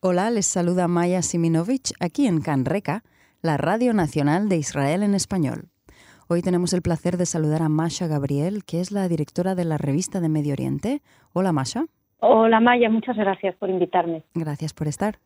Hola, 0.00 0.30
les 0.30 0.46
saluda 0.46 0.86
Maya 0.86 1.22
Siminovich 1.22 1.92
aquí 1.98 2.28
en 2.28 2.40
Canreca, 2.40 3.02
la 3.42 3.56
Radio 3.56 3.92
Nacional 3.92 4.48
de 4.48 4.56
Israel 4.56 5.02
en 5.02 5.12
Español. 5.12 5.70
Hoy 6.28 6.40
tenemos 6.40 6.72
el 6.72 6.82
placer 6.82 7.16
de 7.16 7.26
saludar 7.26 7.62
a 7.62 7.68
Masha 7.68 8.06
Gabriel, 8.06 8.62
que 8.64 8.80
es 8.80 8.92
la 8.92 9.08
directora 9.08 9.56
de 9.56 9.64
la 9.64 9.76
revista 9.76 10.20
de 10.20 10.28
Medio 10.28 10.52
Oriente. 10.52 11.02
Hola, 11.32 11.50
Masha. 11.50 11.86
Hola, 12.20 12.60
Maya, 12.60 12.88
muchas 12.88 13.16
gracias 13.16 13.56
por 13.56 13.70
invitarme. 13.70 14.22
Gracias 14.34 14.72
por 14.72 14.86
estar. 14.86 15.18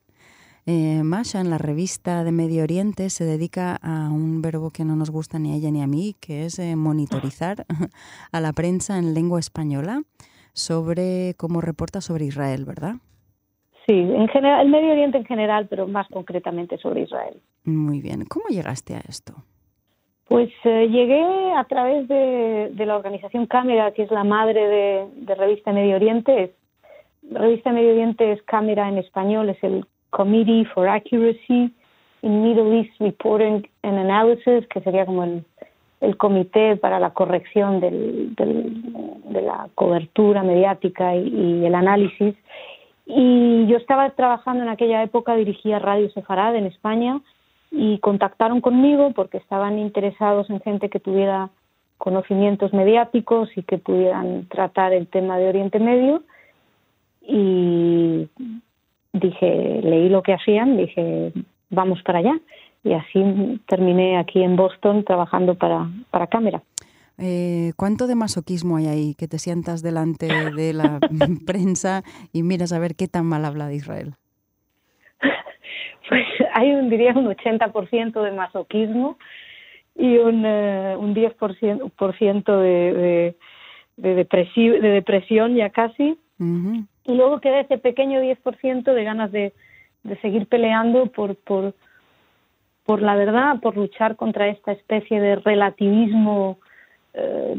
Eh, 0.65 1.03
Masha, 1.03 1.43
en 1.43 1.51
la 1.51 1.59
revista 1.59 2.25
de 2.25 2.33
Medio 2.33 2.63
Oriente, 2.63 3.11
se 3.11 3.27
dedica 3.27 3.77
a 3.77 4.09
un 4.09 4.41
verbo 4.41 4.71
que 4.71 4.87
no 4.87 4.97
nos 4.97 5.11
gusta 5.11 5.39
ni 5.39 5.53
a 5.53 5.57
ella 5.57 5.71
ni 5.71 5.83
a 5.83 5.87
mí, 5.87 6.17
que 6.19 6.47
es 6.47 6.59
eh, 6.59 6.77
monitorizar 6.77 7.67
a 8.33 8.41
la 8.41 8.55
prensa 8.55 8.97
en 8.97 9.13
lengua 9.13 9.39
española 9.39 10.01
sobre 10.55 11.35
cómo 11.37 11.61
reporta 11.61 12.01
sobre 12.01 12.25
Israel, 12.25 12.65
¿verdad? 12.65 12.95
Sí, 13.87 13.95
en 13.95 14.29
general, 14.29 14.67
el 14.67 14.71
Medio 14.71 14.93
Oriente 14.93 15.19
en 15.19 15.25
general, 15.25 15.67
pero 15.69 15.89
más 15.89 16.07
concretamente 16.09 16.79
sobre 16.79 17.03
Israel. 17.03 17.35
Muy 17.65 18.01
bien. 18.01 18.25
¿Cómo 18.27 18.47
llegaste 18.49 18.95
a 18.95 19.01
esto? 19.01 19.35
Pues 20.29 20.51
eh, 20.65 20.89
llegué 20.89 21.53
a 21.57 21.65
través 21.65 22.07
de, 22.09 22.73
la 22.87 22.97
organización 22.97 23.47
Cámara, 23.47 23.93
que 23.93 24.03
es 24.05 24.11
la 24.11 24.25
madre 24.25 25.09
de, 25.17 25.35
Revista 25.35 25.73
Medio 25.73 25.97
Oriente. 25.97 26.55
Revista 27.31 27.73
Medio 27.73 27.91
Oriente 27.91 28.33
es 28.33 28.43
Cámara 28.45 28.89
en 28.89 28.99
español, 28.99 29.49
es 29.49 29.63
el 29.63 29.85
Committee 30.11 30.65
for 30.67 30.89
Accuracy 30.89 31.73
in 32.23 32.43
Middle 32.43 32.79
East 32.79 32.99
Reporting 33.01 33.69
and 33.83 33.99
Analysis, 33.99 34.67
que 34.69 34.81
sería 34.81 35.05
como 35.07 35.25
el, 35.25 36.17
comité 36.17 36.77
para 36.77 36.99
la 36.99 37.11
corrección 37.11 37.81
del, 37.81 38.35
de 38.37 39.43
la 39.43 39.69
cobertura 39.75 40.43
mediática 40.43 41.15
y 41.15 41.65
el 41.65 41.75
análisis. 41.75 42.35
Y 43.07 43.67
yo 43.67 43.77
estaba 43.77 44.11
trabajando 44.11 44.63
en 44.63 44.69
aquella 44.69 45.03
época, 45.03 45.35
dirigía 45.35 45.79
Radio 45.79 46.11
Sefarad 46.11 46.57
en 46.57 46.67
España 46.67 47.21
y 47.71 47.99
contactaron 47.99 48.61
conmigo 48.61 49.13
porque 49.13 49.39
estaban 49.39 49.79
interesados 49.79 50.49
en 50.51 50.61
gente 50.61 50.89
que 50.89 51.01
tuviera 51.01 51.51
conocimientos 51.99 52.73
mediáticos 52.73 53.49
y 53.57 53.63
que 53.63 53.79
pudieran 53.79 54.47
tratar 54.49 54.93
el 54.93 55.07
tema 55.07 55.39
de 55.39 55.49
Oriente 55.49 55.79
Medio. 55.79 56.23
Y 57.23 58.29
dije, 59.13 59.81
leí 59.83 60.09
lo 60.09 60.23
que 60.23 60.35
hacían, 60.35 60.77
dije, 60.77 61.33
vamos 61.71 62.03
para 62.03 62.19
allá. 62.19 62.39
Y 62.85 62.93
así 62.95 63.61
terminé 63.69 64.19
aquí 64.19 64.43
en 64.43 64.57
Boston 64.57 65.05
trabajando 65.05 65.55
para, 65.55 65.89
para 66.11 66.27
Cámara. 66.27 66.63
Eh, 67.19 67.73
¿Cuánto 67.77 68.07
de 68.07 68.15
masoquismo 68.15 68.77
hay 68.77 68.87
ahí? 68.87 69.15
Que 69.15 69.29
te 69.29 69.39
sientas 69.39 69.83
delante 69.83 70.27
de 70.27 70.73
la 70.73 70.99
prensa 71.47 72.03
y 72.33 72.43
miras 72.43 72.73
a 72.73 72.79
ver 72.79 72.95
qué 72.95 73.09
tan 73.09 73.27
mal 73.27 73.45
habla 73.45 73.67
de 73.69 73.77
Israel. 73.77 74.15
Pues 76.09 76.25
hay 76.53 76.73
un, 76.73 76.91
diría, 76.91 77.13
un 77.13 77.27
80% 77.27 78.23
de 78.23 78.33
masoquismo 78.33 79.19
y 79.95 80.19
un, 80.19 80.45
uh, 80.45 80.99
un 80.99 81.15
10% 81.15 81.91
por 81.93 82.17
ciento 82.19 82.59
de, 82.59 83.37
de, 83.97 84.15
de, 84.15 84.15
de 84.15 84.89
depresión 84.89 85.55
ya 85.55 85.71
casi. 85.71 86.19
Y 86.39 87.15
luego 87.15 87.41
queda 87.41 87.61
ese 87.61 87.79
pequeño 87.79 88.21
10% 88.21 88.83
de 88.83 89.05
ganas 89.05 89.31
de, 89.31 89.53
de 90.03 90.17
seguir 90.21 90.47
peleando 90.49 91.07
por, 91.07 91.37
por, 91.37 91.75
por 92.85 93.01
la 93.01 93.15
verdad, 93.15 93.61
por 93.61 93.77
luchar 93.77 94.17
contra 94.17 94.49
esta 94.49 94.73
especie 94.73 95.21
de 95.21 95.37
relativismo 95.37 96.59
eh, 97.15 97.55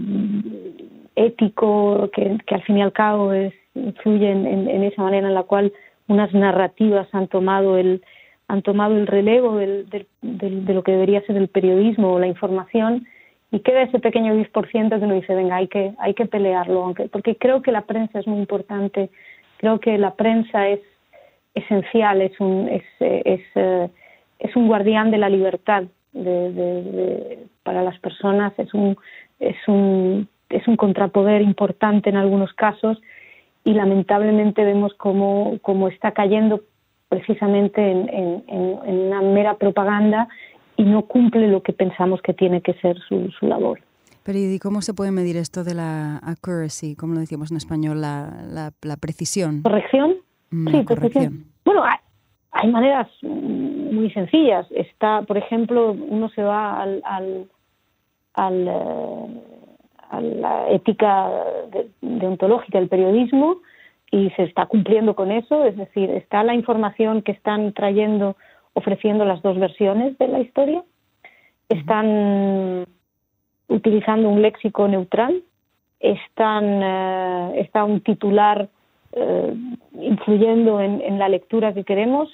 ético 1.16 2.10
que, 2.14 2.38
al 2.48 2.64
fin 2.64 2.78
y 2.78 2.82
al 2.82 2.92
cabo 2.92 3.34
es, 3.34 3.54
influye 3.76 4.32
en, 4.32 4.84
esa 4.84 5.02
manera 5.02 5.28
en 5.28 5.34
la 5.34 5.44
cual 5.44 5.74
unas 6.08 6.34
narrativas 6.34 7.08
han 7.12 7.28
tomado 7.28 7.78
el 7.78 8.04
han 8.50 8.62
tomado 8.62 8.98
el 8.98 9.08
relevo 9.08 9.56
del, 9.56 9.88
de 10.22 10.74
lo 10.74 10.84
que 10.84 10.92
debería 10.92 11.22
ser 11.22 11.38
el 11.38 11.48
periodismo 11.48 12.14
o 12.14 12.20
la 12.20 12.28
información 12.28 13.08
y 13.52 13.62
queda 13.62 13.84
ese 13.84 14.00
pequeño 14.00 14.36
10% 14.36 14.90
que 14.90 15.06
uno 15.06 15.16
dice 15.16 15.34
venga 15.34 15.56
hay 15.56 15.68
que 15.68 15.94
hay 15.98 16.14
que 16.14 16.26
pelearlo 16.26 16.84
aunque 16.84 17.08
porque 17.08 17.36
creo 17.38 17.62
que 17.62 17.72
la 17.72 17.84
prensa 17.84 18.20
es 18.20 18.28
muy 18.28 18.40
importante 18.40 19.10
creo 19.58 19.80
que 19.80 19.98
la 19.98 20.16
prensa 20.16 20.68
es 20.68 20.82
esencial 21.54 22.22
es 22.22 22.38
un 22.40 22.68
es, 22.70 22.84
es, 23.00 23.42
eh, 23.56 23.90
es 24.40 24.56
un 24.56 24.68
guardián 24.68 25.10
de 25.10 25.18
la 25.18 25.30
libertad 25.30 25.84
de, 26.12 27.43
para 27.64 27.84
las 27.84 28.00
personas 28.00 28.54
es 28.58 28.74
un 28.74 28.98
es 29.40 29.58
un, 29.68 30.28
es 30.50 30.68
un 30.68 30.78
contrapoder 30.78 31.42
importante 31.42 32.10
en 32.10 32.18
algunos 32.18 32.54
casos 32.54 33.02
y 33.64 33.74
lamentablemente 33.74 34.64
vemos 34.64 34.94
cómo, 34.96 35.58
cómo 35.62 35.88
está 35.88 36.12
cayendo 36.12 36.62
precisamente 37.10 37.82
en, 37.92 38.44
una 38.48 39.22
mera 39.22 39.58
propaganda 39.58 40.28
y 40.76 40.84
no 40.84 41.04
cumple 41.04 41.48
lo 41.48 41.62
que 41.62 41.74
pensamos 41.74 42.22
que 42.22 42.34
tiene 42.34 42.62
que 42.62 42.74
ser 42.76 42.98
su, 43.08 43.30
su 43.40 43.48
labor. 43.48 43.80
Pero 44.24 44.40
¿y 44.40 44.58
cómo 44.60 44.82
se 44.82 44.94
puede 44.94 45.12
medir 45.12 45.38
esto 45.38 45.64
de 45.64 45.76
la 45.76 46.18
accuracy, 46.18 46.96
como 46.96 47.14
lo 47.14 47.20
decimos 47.20 47.52
en 47.52 47.58
español, 47.58 48.02
la, 48.02 48.72
la, 48.82 48.98
precisión? 48.98 49.62
¿Corrección? 49.62 50.16
Mm, 50.50 50.68
sí, 50.70 50.86
corrección. 50.86 51.46
Bueno, 51.66 51.84
hay, 52.54 52.72
maneras 52.72 53.08
muy 53.22 54.10
sencillas. 54.12 54.66
Está, 54.72 55.24
por 55.24 55.38
ejemplo, 55.38 55.92
uno 55.92 56.30
se 56.30 56.44
va 56.44 56.82
al, 56.82 57.02
al 57.04 57.48
al, 58.34 58.68
eh, 58.68 59.42
a 60.10 60.22
la 60.22 60.70
ética 60.70 61.30
deontológica 62.02 62.80
del 62.80 62.90
periodismo 62.90 63.58
y 64.12 64.30
se 64.32 64.44
está 64.44 64.66
cumpliendo 64.68 65.16
con 65.16 65.32
eso, 65.32 65.66
es 65.66 65.76
decir, 65.76 66.10
está 66.12 66.44
la 66.44 66.54
información 66.54 67.24
que 67.24 67.32
están 67.32 67.74
trayendo, 67.74 68.36
ofreciendo 68.74 69.26
las 69.26 69.42
dos 69.42 69.58
versiones 69.58 70.18
de 70.20 70.28
la 70.28 70.40
historia, 70.40 70.84
están 71.70 72.86
utilizando 73.68 74.30
un 74.30 74.42
léxico 74.42 74.88
neutral, 74.88 75.42
están, 76.00 76.84
eh, 76.84 77.62
está 77.62 77.86
un 77.86 78.02
titular 78.02 78.70
eh, 79.14 79.54
influyendo 80.00 80.82
en, 80.82 81.18
la 81.18 81.30
lectura 81.30 81.74
que 81.74 81.84
queremos. 81.84 82.30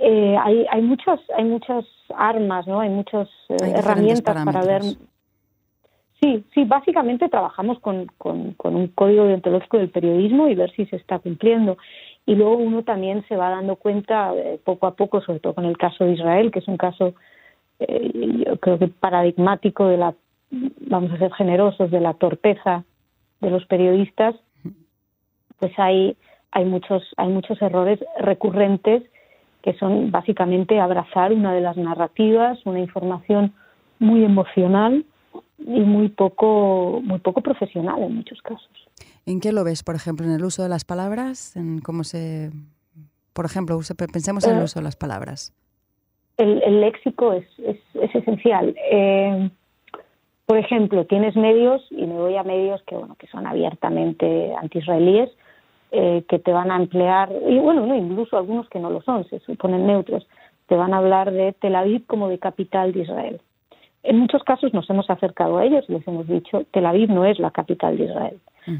Hay, 0.00 0.66
hay 0.70 0.82
muchas 0.82 1.20
hay 1.36 1.44
muchas 1.44 1.84
armas, 2.14 2.66
¿no? 2.66 2.80
Hay 2.80 2.90
muchas 2.90 3.28
herramientas 3.48 4.44
para 4.44 4.62
ver 4.62 4.82
Sí, 6.20 6.44
sí, 6.52 6.64
básicamente 6.64 7.30
trabajamos 7.30 7.78
con, 7.80 8.06
con, 8.18 8.54
un 8.62 8.88
código 8.88 9.24
deontológico 9.24 9.78
del 9.78 9.88
periodismo 9.88 10.48
y 10.48 10.54
ver 10.54 10.70
si 10.72 10.84
se 10.86 10.96
está 10.96 11.18
cumpliendo. 11.18 11.78
Y 12.26 12.34
luego 12.34 12.56
uno 12.56 12.82
también 12.82 13.24
se 13.26 13.36
va 13.36 13.48
dando 13.48 13.76
cuenta 13.76 14.34
eh, 14.34 14.60
poco 14.62 14.86
a 14.86 14.94
poco, 14.94 15.22
sobre 15.22 15.40
todo 15.40 15.54
con 15.54 15.64
el 15.64 15.78
caso 15.78 16.04
de 16.04 16.12
Israel, 16.12 16.50
que 16.50 16.58
es 16.58 16.68
un 16.68 16.76
caso, 16.76 17.14
eh, 17.78 18.44
yo 18.46 18.58
creo 18.58 18.78
que 18.78 18.88
paradigmático 18.88 19.86
de 19.86 19.96
la, 19.96 20.14
vamos 20.50 21.10
a 21.12 21.18
ser 21.18 21.32
generosos, 21.32 21.90
de 21.90 22.00
la 22.00 22.12
torpeza 22.12 22.84
de 23.40 23.50
los 23.50 23.64
periodistas, 23.64 24.34
pues 25.58 25.72
hay, 25.78 26.18
hay, 26.50 26.66
muchos, 26.66 27.02
hay 27.16 27.28
muchos 27.28 27.62
errores 27.62 27.98
recurrentes 28.18 29.04
que 29.62 29.74
son 29.74 30.10
básicamente 30.10 30.80
abrazar 30.80 31.32
una 31.32 31.52
de 31.52 31.60
las 31.60 31.76
narrativas, 31.76 32.58
una 32.64 32.80
información 32.80 33.52
muy 33.98 34.24
emocional 34.24 35.04
y 35.58 35.80
muy 35.80 36.08
poco, 36.08 37.00
muy 37.04 37.18
poco 37.18 37.42
profesional 37.42 38.02
en 38.02 38.16
muchos 38.16 38.40
casos. 38.42 38.70
¿En 39.26 39.40
qué 39.40 39.52
lo 39.52 39.64
ves, 39.64 39.82
por 39.82 39.94
ejemplo, 39.94 40.26
en 40.26 40.32
el 40.32 40.44
uso 40.44 40.62
de 40.62 40.68
las 40.68 40.84
palabras? 40.84 41.54
¿En 41.56 41.80
cómo 41.80 42.04
se, 42.04 42.50
por 43.32 43.44
ejemplo, 43.44 43.78
pensemos 44.12 44.46
en 44.46 44.54
el 44.54 44.60
eh, 44.60 44.64
uso 44.64 44.80
de 44.80 44.84
las 44.84 44.96
palabras. 44.96 45.54
El, 46.36 46.80
léxico 46.80 47.32
es, 47.32 47.46
es, 47.58 47.78
esencial. 48.14 48.74
Eh, 48.90 49.50
por 50.46 50.58
ejemplo, 50.58 51.04
tienes 51.06 51.36
medios, 51.36 51.86
y 51.90 52.06
me 52.06 52.14
voy 52.14 52.36
a 52.36 52.42
medios 52.42 52.82
que, 52.82 52.96
bueno, 52.96 53.14
que 53.16 53.26
son 53.28 53.46
abiertamente 53.46 54.52
anti-israelíes, 54.60 55.30
eh, 55.92 56.24
que 56.28 56.38
te 56.38 56.52
van 56.52 56.70
a 56.70 56.76
emplear, 56.76 57.30
y 57.48 57.58
bueno, 57.58 57.86
no, 57.86 57.96
incluso 57.96 58.36
algunos 58.36 58.68
que 58.68 58.78
no 58.78 58.90
lo 58.90 59.02
son, 59.02 59.28
se 59.28 59.40
suponen 59.40 59.86
neutros, 59.86 60.26
te 60.66 60.76
van 60.76 60.94
a 60.94 60.98
hablar 60.98 61.32
de 61.32 61.52
Tel 61.54 61.74
Aviv 61.74 62.06
como 62.06 62.28
de 62.28 62.38
capital 62.38 62.92
de 62.92 63.00
Israel. 63.00 63.40
En 64.02 64.18
muchos 64.18 64.44
casos 64.44 64.72
nos 64.72 64.88
hemos 64.88 65.10
acercado 65.10 65.58
a 65.58 65.64
ellos 65.64 65.84
y 65.88 65.92
les 65.92 66.06
hemos 66.06 66.26
dicho, 66.26 66.64
Tel 66.70 66.86
Aviv 66.86 67.10
no 67.10 67.24
es 67.24 67.38
la 67.38 67.50
capital 67.50 67.98
de 67.98 68.04
Israel. 68.04 68.38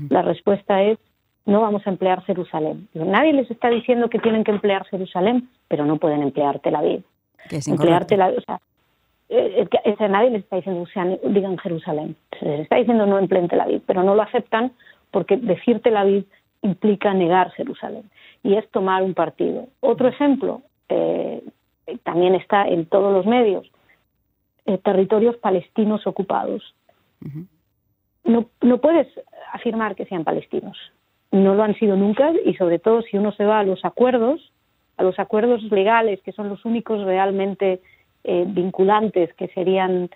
La 0.09 0.23
respuesta 0.23 0.83
es, 0.83 0.99
no 1.47 1.61
vamos 1.61 1.85
a 1.87 1.91
emplear 1.91 2.23
Jerusalén. 2.23 2.89
Nadie 2.95 3.33
les 3.33 3.51
está 3.51 3.71
diciendo 3.71 4.09
que 4.09 4.21
tienen 4.21 4.45
que 4.45 4.53
emplear 4.53 4.85
Jerusalén, 4.87 5.49
pero 5.69 5.85
no 5.85 5.97
pueden 5.97 6.23
emplear 6.23 6.61
Tel 6.61 6.77
Aviv. 6.77 7.03
emplear 7.67 8.07
Tel 8.07 8.23
Aviv, 8.23 8.39
o 8.39 8.43
sea, 8.43 8.61
eh, 9.31 9.69
nadie 10.09 10.31
les 10.31 10.43
está 10.43 10.57
diciendo, 10.57 10.85
digan 11.25 11.59
Jerusalén. 11.59 12.17
Se 12.39 12.45
les 12.45 12.61
está 12.61 12.77
diciendo 12.77 13.07
no 13.07 13.19
empleen 13.19 13.49
Tel 13.49 13.61
Aviv, 13.61 13.83
pero 13.87 14.03
no 14.03 14.15
lo 14.15 14.23
aceptan 14.23 14.73
porque 15.11 15.37
decir 15.37 15.81
Tel 15.81 15.97
Aviv 15.97 16.25
implica 16.63 17.15
negar 17.15 17.51
Jerusalén 17.53 18.11
y 18.43 18.55
es 18.55 18.69
tomar 18.71 19.03
un 19.03 19.15
partido. 19.15 19.69
Otro 19.81 20.09
ejemplo, 20.09 20.63
eh, 20.89 21.43
también 22.03 22.35
está 22.35 22.69
en 22.69 22.87
todos 22.87 23.13
los 23.13 23.27
medios, 23.27 23.71
eh, 24.67 24.79
territorios 24.79 25.37
palestinos 25.37 26.07
ocupados. 26.07 26.75
no, 28.25 28.47
no 28.61 28.79
puedes 28.79 29.09
afirmar 29.53 29.97
que 29.97 30.07
sean 30.07 30.25
palestinos. 30.25 30.77
No 31.33 31.55
lo 31.55 31.63
han 31.63 31.75
sido 31.79 31.97
nunca 31.97 32.33
y 32.45 32.55
sobre 32.55 32.79
todo 32.79 33.03
si 33.03 33.17
uno 33.17 33.33
se 33.33 33.45
va 33.45 33.61
a 33.61 33.65
los 33.65 33.85
acuerdos, 33.85 34.53
a 34.97 35.03
los 35.03 35.19
acuerdos 35.19 35.63
legales, 35.71 36.21
que 36.23 36.33
son 36.33 36.49
los 36.49 36.65
únicos 36.65 37.05
realmente 37.05 37.81
eh, 38.25 38.45
vinculantes, 38.47 39.33
que 39.35 39.49
serían, 39.49 40.11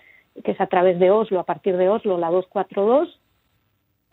que 0.45 0.53
es 0.53 0.61
a 0.61 0.67
través 0.67 0.99
de 0.99 1.11
Oslo, 1.11 1.41
a 1.41 1.45
partir 1.45 1.77
de 1.77 1.89
Oslo, 1.89 2.19
la 2.19 2.31
242, 2.31 3.19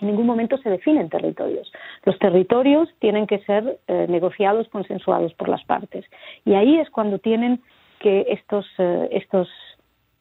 en 0.01 0.07
ningún 0.07 0.25
momento 0.25 0.57
se 0.57 0.69
definen 0.69 1.09
territorios. 1.09 1.71
Los 2.03 2.17
territorios 2.19 2.89
tienen 2.99 3.27
que 3.27 3.39
ser 3.39 3.79
eh, 3.87 4.07
negociados, 4.09 4.67
consensuados 4.69 5.33
por 5.35 5.47
las 5.47 5.63
partes. 5.65 6.05
Y 6.43 6.55
ahí 6.55 6.77
es 6.77 6.89
cuando 6.89 7.19
tienen 7.19 7.61
que 7.99 8.25
estos, 8.29 8.65
eh, 8.79 9.09
estos, 9.11 9.47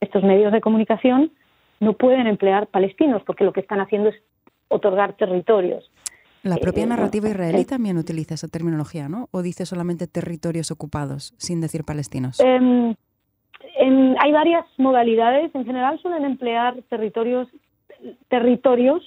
estos 0.01 0.23
medios 0.23 0.53
de 0.53 0.61
comunicación 0.61 1.33
no 1.81 1.95
pueden 1.95 2.27
emplear 2.27 2.67
palestinos, 2.67 3.23
porque 3.25 3.45
lo 3.45 3.53
que 3.53 3.61
están 3.61 3.81
haciendo 3.81 4.11
es 4.11 4.17
otorgar 4.69 5.15
territorios. 5.15 5.91
La 6.43 6.57
propia 6.57 6.85
eh, 6.85 6.87
narrativa 6.87 7.29
israelí 7.29 7.65
también 7.65 7.97
utiliza 7.97 8.35
esa 8.35 8.49
terminología, 8.49 9.09
¿no? 9.09 9.29
¿O 9.31 9.43
dice 9.43 9.65
solamente 9.65 10.07
territorios 10.07 10.71
ocupados, 10.71 11.35
sin 11.39 11.61
decir 11.61 11.85
palestinos? 11.85 12.39
Em, 12.41 12.95
hay 14.19 14.33
varias 14.33 14.67
modalidades. 14.77 15.55
En 15.55 15.65
general 15.65 15.99
suelen 16.01 16.25
emplear 16.25 16.83
territorios, 16.89 17.49
territorios 18.29 19.03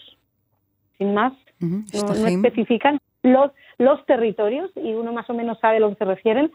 sin 1.03 1.13
más, 1.13 1.33
no, 1.59 2.27
especifican 2.27 2.99
los, 3.21 3.51
los 3.77 4.05
territorios 4.05 4.71
y 4.75 4.93
uno 4.93 5.13
más 5.13 5.29
o 5.29 5.33
menos 5.33 5.59
sabe 5.59 5.77
a 5.77 5.79
lo 5.81 5.89
que 5.89 5.95
se 5.95 6.05
refieren. 6.05 6.51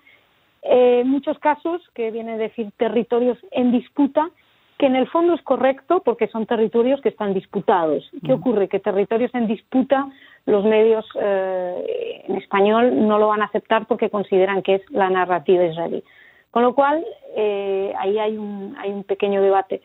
Eh, 0.62 1.00
en 1.00 1.08
muchos 1.08 1.38
casos, 1.38 1.82
que 1.94 2.10
viene 2.10 2.32
a 2.32 2.36
decir 2.36 2.70
territorios 2.76 3.38
en 3.52 3.72
disputa, 3.72 4.30
que 4.78 4.86
en 4.86 4.96
el 4.96 5.08
fondo 5.08 5.34
es 5.34 5.42
correcto 5.42 6.02
porque 6.04 6.28
son 6.28 6.46
territorios 6.46 7.00
que 7.00 7.08
están 7.08 7.34
disputados. 7.34 8.08
¿Qué 8.24 8.32
ocurre? 8.32 8.68
Que 8.68 8.78
territorios 8.78 9.34
en 9.34 9.46
disputa 9.46 10.08
los 10.46 10.64
medios 10.64 11.04
eh, 11.20 12.24
en 12.28 12.36
español 12.36 13.06
no 13.06 13.18
lo 13.18 13.28
van 13.28 13.42
a 13.42 13.46
aceptar 13.46 13.86
porque 13.86 14.08
consideran 14.08 14.62
que 14.62 14.76
es 14.76 14.82
la 14.90 15.10
narrativa 15.10 15.64
israelí. 15.64 16.02
Con 16.50 16.62
lo 16.62 16.74
cual, 16.74 17.04
eh, 17.36 17.92
ahí 17.98 18.18
hay 18.18 18.36
un, 18.36 18.76
hay 18.78 18.90
un 18.90 19.04
pequeño 19.04 19.42
debate. 19.42 19.82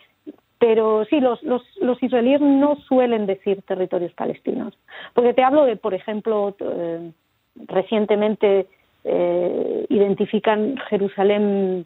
Pero 0.63 1.03
sí, 1.09 1.19
los, 1.19 1.43
los, 1.43 1.61
los, 1.81 2.01
israelíes 2.01 2.39
no 2.39 2.77
suelen 2.87 3.25
decir 3.25 3.61
territorios 3.63 4.13
palestinos. 4.13 4.73
Porque 5.13 5.33
te 5.33 5.43
hablo 5.43 5.65
de, 5.65 5.75
por 5.75 5.93
ejemplo, 5.93 6.55
eh, 6.57 7.11
recientemente 7.67 8.67
eh, 9.03 9.85
identifican 9.89 10.77
Jerusalén, 10.89 11.85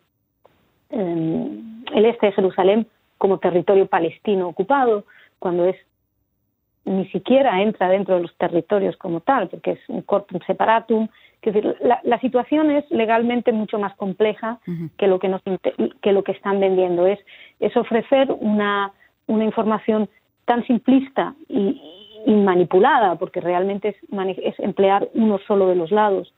eh, 0.91 1.49
el 1.91 2.05
este 2.05 2.27
de 2.27 2.33
Jerusalén, 2.33 2.85
como 3.17 3.39
territorio 3.39 3.87
palestino 3.87 4.47
ocupado, 4.47 5.05
cuando 5.39 5.65
es 5.65 5.75
ni 6.87 7.05
siquiera 7.09 7.61
entra 7.61 7.89
dentro 7.89 8.15
de 8.15 8.21
los 8.21 8.35
territorios 8.37 8.95
como 8.97 9.19
tal, 9.19 9.49
porque 9.49 9.71
es 9.71 9.79
un 9.89 10.01
corpus 10.01 10.41
separatum. 10.47 11.07
Es 11.41 11.53
decir, 11.53 11.75
la, 11.81 12.19
situación 12.19 12.71
es 12.71 12.89
legalmente 12.89 13.51
mucho 13.51 13.77
más 13.79 13.95
compleja 13.95 14.59
que, 14.97 15.07
lo 15.07 15.19
que, 15.19 15.29
nos, 15.29 15.41
que 16.01 16.11
lo 16.11 16.23
que 16.23 16.31
están 16.33 16.59
vendiendo. 16.59 17.07
Es, 17.07 17.19
es 17.59 17.77
ofrecer 17.77 18.31
una, 18.31 18.91
una 19.27 19.45
información 19.45 20.09
tan 20.45 20.65
simplista 20.65 21.35
y, 21.47 21.81
manipulada, 22.25 23.15
porque 23.15 23.39
realmente 23.39 23.89
es, 23.89 23.95
es, 24.43 24.59
emplear 24.59 25.07
uno 25.13 25.39
solo 25.47 25.67
de 25.67 25.75
los 25.75 25.91
lados. 25.91 26.33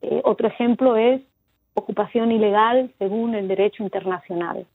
Eh, 0.00 0.20
otro 0.22 0.46
ejemplo 0.46 0.96
es 0.96 1.20
ocupación 1.74 2.30
ilegal 2.30 2.92
según 2.98 3.34
el 3.34 3.48
derecho 3.48 3.82
internacional. 3.82 4.66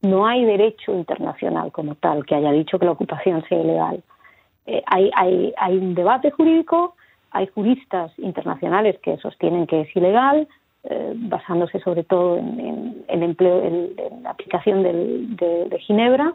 No 0.00 0.26
hay 0.26 0.44
derecho 0.44 0.94
internacional 0.94 1.70
como 1.72 1.96
tal 1.96 2.24
que 2.24 2.34
haya 2.34 2.52
dicho 2.52 2.78
que 2.78 2.86
la 2.86 2.92
ocupación 2.92 3.44
sea 3.46 3.60
ilegal. 3.60 4.02
Eh, 4.68 4.82
hay, 4.84 5.10
hay, 5.14 5.54
hay 5.56 5.78
un 5.78 5.94
debate 5.94 6.30
jurídico, 6.30 6.94
hay 7.30 7.46
juristas 7.46 8.12
internacionales 8.18 8.98
que 9.02 9.16
sostienen 9.16 9.66
que 9.66 9.80
es 9.80 9.96
ilegal, 9.96 10.46
eh, 10.84 11.14
basándose 11.16 11.80
sobre 11.80 12.04
todo 12.04 12.36
en, 12.36 13.02
empleo, 13.08 13.64
en, 13.64 14.22
la 14.22 14.30
aplicación 14.30 14.82
de, 14.82 15.78
Ginebra, 15.86 16.34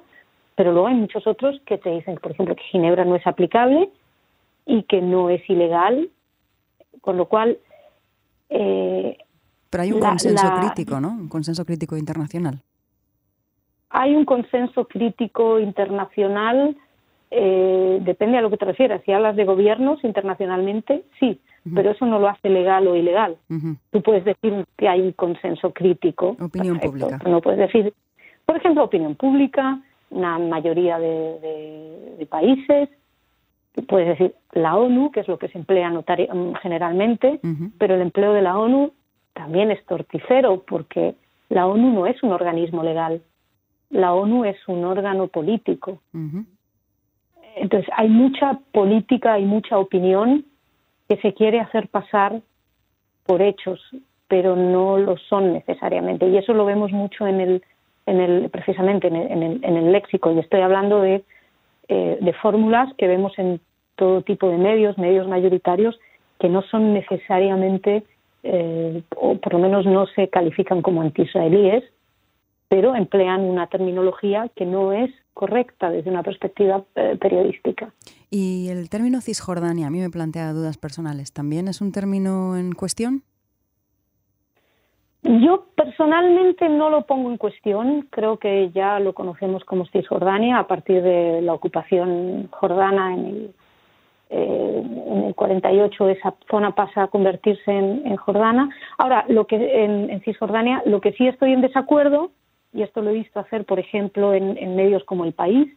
pero 0.56 0.72
luego 0.72 0.88
hay 0.88 0.96
muchos 0.96 1.28
otros 1.28 1.62
que 1.68 1.78
te 1.78 1.92
dicen, 1.92 2.16
por 2.16 2.32
ejemplo, 2.32 2.56
que 2.56 2.64
Ginebra 2.64 3.06
no 3.06 3.16
es 3.16 3.28
aplicable 3.28 3.92
y 4.66 4.82
que 4.84 5.00
no 5.00 5.30
es 5.30 5.48
ilegal, 5.48 6.10
con 7.02 7.18
lo 7.18 7.28
cual. 7.28 7.60
Eh, 8.50 9.16
pero 9.70 9.84
hay 9.84 9.92
un 9.92 10.00
consenso 10.00 10.48
crítico, 10.60 11.00
¿no? 11.00 11.10
Un 11.10 11.30
consenso 11.30 11.66
crítico 11.66 11.98
internacional. 11.98 12.64
Hay 13.92 14.16
un 14.16 14.26
consenso 14.26 14.86
crítico 14.86 15.60
internacional 15.60 16.76
eh, 17.36 18.00
depende 18.02 18.38
a 18.38 18.42
lo 18.42 18.52
que 18.52 18.58
te 18.58 18.66
refieras. 18.66 19.02
Si 19.06 19.12
hablas 19.12 19.36
de 19.36 19.44
gobiernos 19.44 20.04
internacionalmente, 20.04 21.04
sí, 21.20 21.40
pero 21.74 21.92
eso 21.92 22.06
no 22.06 22.20
lo 22.20 22.28
hace 22.28 22.50
legal 22.50 22.88
o 22.88 22.96
ilegal. 22.96 23.38
Tú 23.92 24.02
puedes 24.04 24.24
decir 24.24 24.66
que 24.78 24.88
hay 24.88 25.02
un 25.02 25.14
consenso 25.14 25.72
crítico. 25.72 26.36
Opinión 26.40 26.80
pública. 26.80 27.20
No 27.26 27.42
puedes 27.42 27.60
decir, 27.60 27.94
por 28.46 28.58
ejemplo, 28.58 28.84
opinión 28.84 29.16
pública, 29.16 29.80
una 30.12 30.38
mayoría 30.38 31.00
de, 31.00 32.28
países. 32.30 32.90
Puedes 33.88 34.10
decir 34.10 34.36
la 34.52 34.76
ONU, 34.76 35.12
que 35.12 35.22
es 35.22 35.28
lo 35.28 35.40
que 35.40 35.48
se 35.48 35.58
emplea 35.58 35.92
generalmente, 36.62 37.40
pero 37.80 37.96
el 37.96 38.02
empleo 38.02 38.34
de 38.34 38.42
la 38.44 38.58
ONU 38.60 38.92
también 39.34 39.72
es 39.72 39.84
torticero 39.86 40.64
porque 40.68 41.16
la 41.50 41.66
ONU 41.66 41.92
no 41.92 42.06
es 42.06 42.22
un 42.22 42.32
organismo 42.32 42.84
legal. 42.84 43.22
La 43.90 44.14
ONU 44.14 44.46
es 44.46 44.58
un 44.68 44.86
órgano 44.86 45.28
político. 45.28 46.00
Entonces, 47.56 47.90
hay 47.96 48.10
mucha 48.10 48.60
política 48.72 49.40
y 49.40 49.46
mucha 49.46 49.78
opinión 49.78 50.46
que 51.08 51.18
se 51.18 51.34
quiere 51.34 51.60
hacer 51.60 51.88
pasar 51.88 52.42
por 53.26 53.42
hechos, 53.42 53.80
pero 54.28 54.56
no 54.56 54.98
lo 54.98 55.18
son 55.18 55.54
necesariamente. 55.54 56.28
Y 56.28 56.38
eso 56.38 56.54
lo 56.54 56.66
vemos 56.66 56.92
mucho 56.92 57.28
en 57.28 57.40
el, 57.40 57.64
en 58.06 58.20
el 58.20 58.50
precisamente 58.50 59.08
en 59.08 59.16
el, 59.16 59.64
en 59.64 59.78
el, 59.78 59.92
léxico. 59.92 60.32
Y 60.32 60.40
estoy 60.40 60.62
hablando 60.62 61.02
de, 61.02 61.24
eh, 61.88 62.18
de 62.20 62.34
fórmulas 62.34 62.94
que 62.98 63.08
vemos 63.08 63.38
en 63.38 63.60
todo 63.96 64.22
tipo 64.22 64.50
de 64.50 64.58
medios, 64.58 64.98
medios 64.98 65.28
mayoritarios, 65.28 66.00
que 66.40 66.50
no 66.50 66.62
son 66.64 66.94
necesariamente, 66.94 68.04
eh, 68.44 69.04
o 69.16 69.36
por 69.36 69.54
lo 69.54 69.60
menos 69.60 69.86
no 69.86 70.08
se 70.08 70.28
califican 70.30 70.82
como 70.82 71.02
anti-israelíes, 71.02 71.84
pero 72.68 72.96
emplean 72.96 73.42
una 73.42 73.68
terminología 73.68 74.50
que 74.56 74.66
no 74.66 74.94
es 74.94 75.12
correcta 75.34 75.90
desde 75.90 76.10
una 76.10 76.24
perspectiva 76.24 76.84
eh, 76.96 77.18
periodística. 77.20 77.92
¿Y 78.30 78.70
el 78.70 78.90
término 78.90 79.22
Cisjordania 79.22 79.88
a 79.88 79.90
mí 79.90 80.00
me 80.00 80.10
plantea 80.10 80.54
dudas 80.54 80.78
personales? 80.78 81.34
¿También 81.34 81.68
es 81.68 81.82
un 81.82 81.92
término 81.92 82.58
en 82.58 82.74
cuestión? 82.74 83.24
Yo 85.24 85.68
personalmente 85.76 86.68
no 86.68 86.90
lo 86.90 87.06
pongo 87.06 87.32
en 87.32 87.38
cuestión, 87.38 88.08
creo 88.10 88.38
que 88.38 88.72
ya 88.72 89.00
lo 89.00 89.14
conocemos 89.14 89.64
como 89.64 89.86
Cisjordania 89.86 90.60
a 90.60 90.68
partir 90.68 91.02
de 91.02 91.42
la 91.42 91.54
ocupación 91.54 92.50
jordana 92.52 93.14
en 93.14 93.26
el, 93.26 93.56
eh, 94.30 94.84
en 94.84 95.24
el 95.24 95.36
48 95.36 96.10
esa 96.10 96.34
zona 96.52 96.76
pasa 96.76 97.04
a 97.04 97.08
convertirse 97.08 97.72
en, 97.72 98.16
Jordana. 98.18 98.70
Ahora, 98.98 99.24
lo 99.30 99.48
que 99.48 99.86
en 99.86 100.22
Cisjordania, 100.22 100.84
lo 100.86 101.00
que 101.00 101.14
sí 101.14 101.26
estoy 101.26 101.54
en 101.54 101.62
desacuerdo 101.62 102.32
y 102.74 102.82
esto 102.82 103.02
lo 103.02 103.12
he 103.12 103.14
visto 103.14 103.40
hacer, 103.40 103.66
por 103.66 103.80
ejemplo, 103.80 104.34
en, 104.34 104.76
medios 104.76 105.04
como 105.04 105.26
El 105.26 105.34
País, 105.34 105.72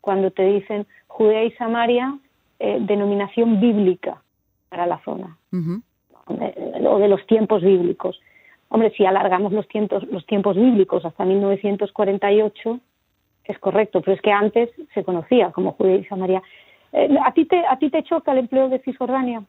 cuando 0.00 0.30
te 0.30 0.44
dicen 0.44 0.86
Judea 1.06 1.44
y 1.44 1.52
Samaria, 1.52 2.18
eh, 2.58 2.78
denominación 2.80 3.60
bíblica 3.60 4.22
para 4.68 4.86
la 4.86 4.98
zona, 5.04 5.36
o 5.52 6.98
de 6.98 7.08
los 7.08 7.26
tiempos 7.26 7.62
bíblicos. 7.62 8.20
Hombre, 8.68 8.92
si 8.96 9.04
alargamos 9.04 9.52
los 9.52 9.66
tiempos, 9.68 10.04
los 10.10 10.24
tiempos 10.26 10.56
bíblicos 10.56 11.04
hasta 11.04 11.24
1948, 11.24 12.80
es 13.44 13.58
correcto, 13.58 14.00
pero 14.00 14.14
es 14.14 14.22
que 14.22 14.30
antes 14.30 14.70
se 14.94 15.02
conocía 15.04 15.50
como 15.50 15.72
Judea 15.72 15.96
y 15.96 16.04
Samaria. 16.04 16.42
Eh, 16.92 17.08
¿a, 17.24 17.32
ti 17.32 17.46
te, 17.46 17.66
¿A 17.66 17.78
ti 17.78 17.90
te 17.90 18.02
choca 18.04 18.32
el 18.32 18.38
empleo 18.38 18.68
de 18.68 18.78
Cisjordania? 18.80 19.42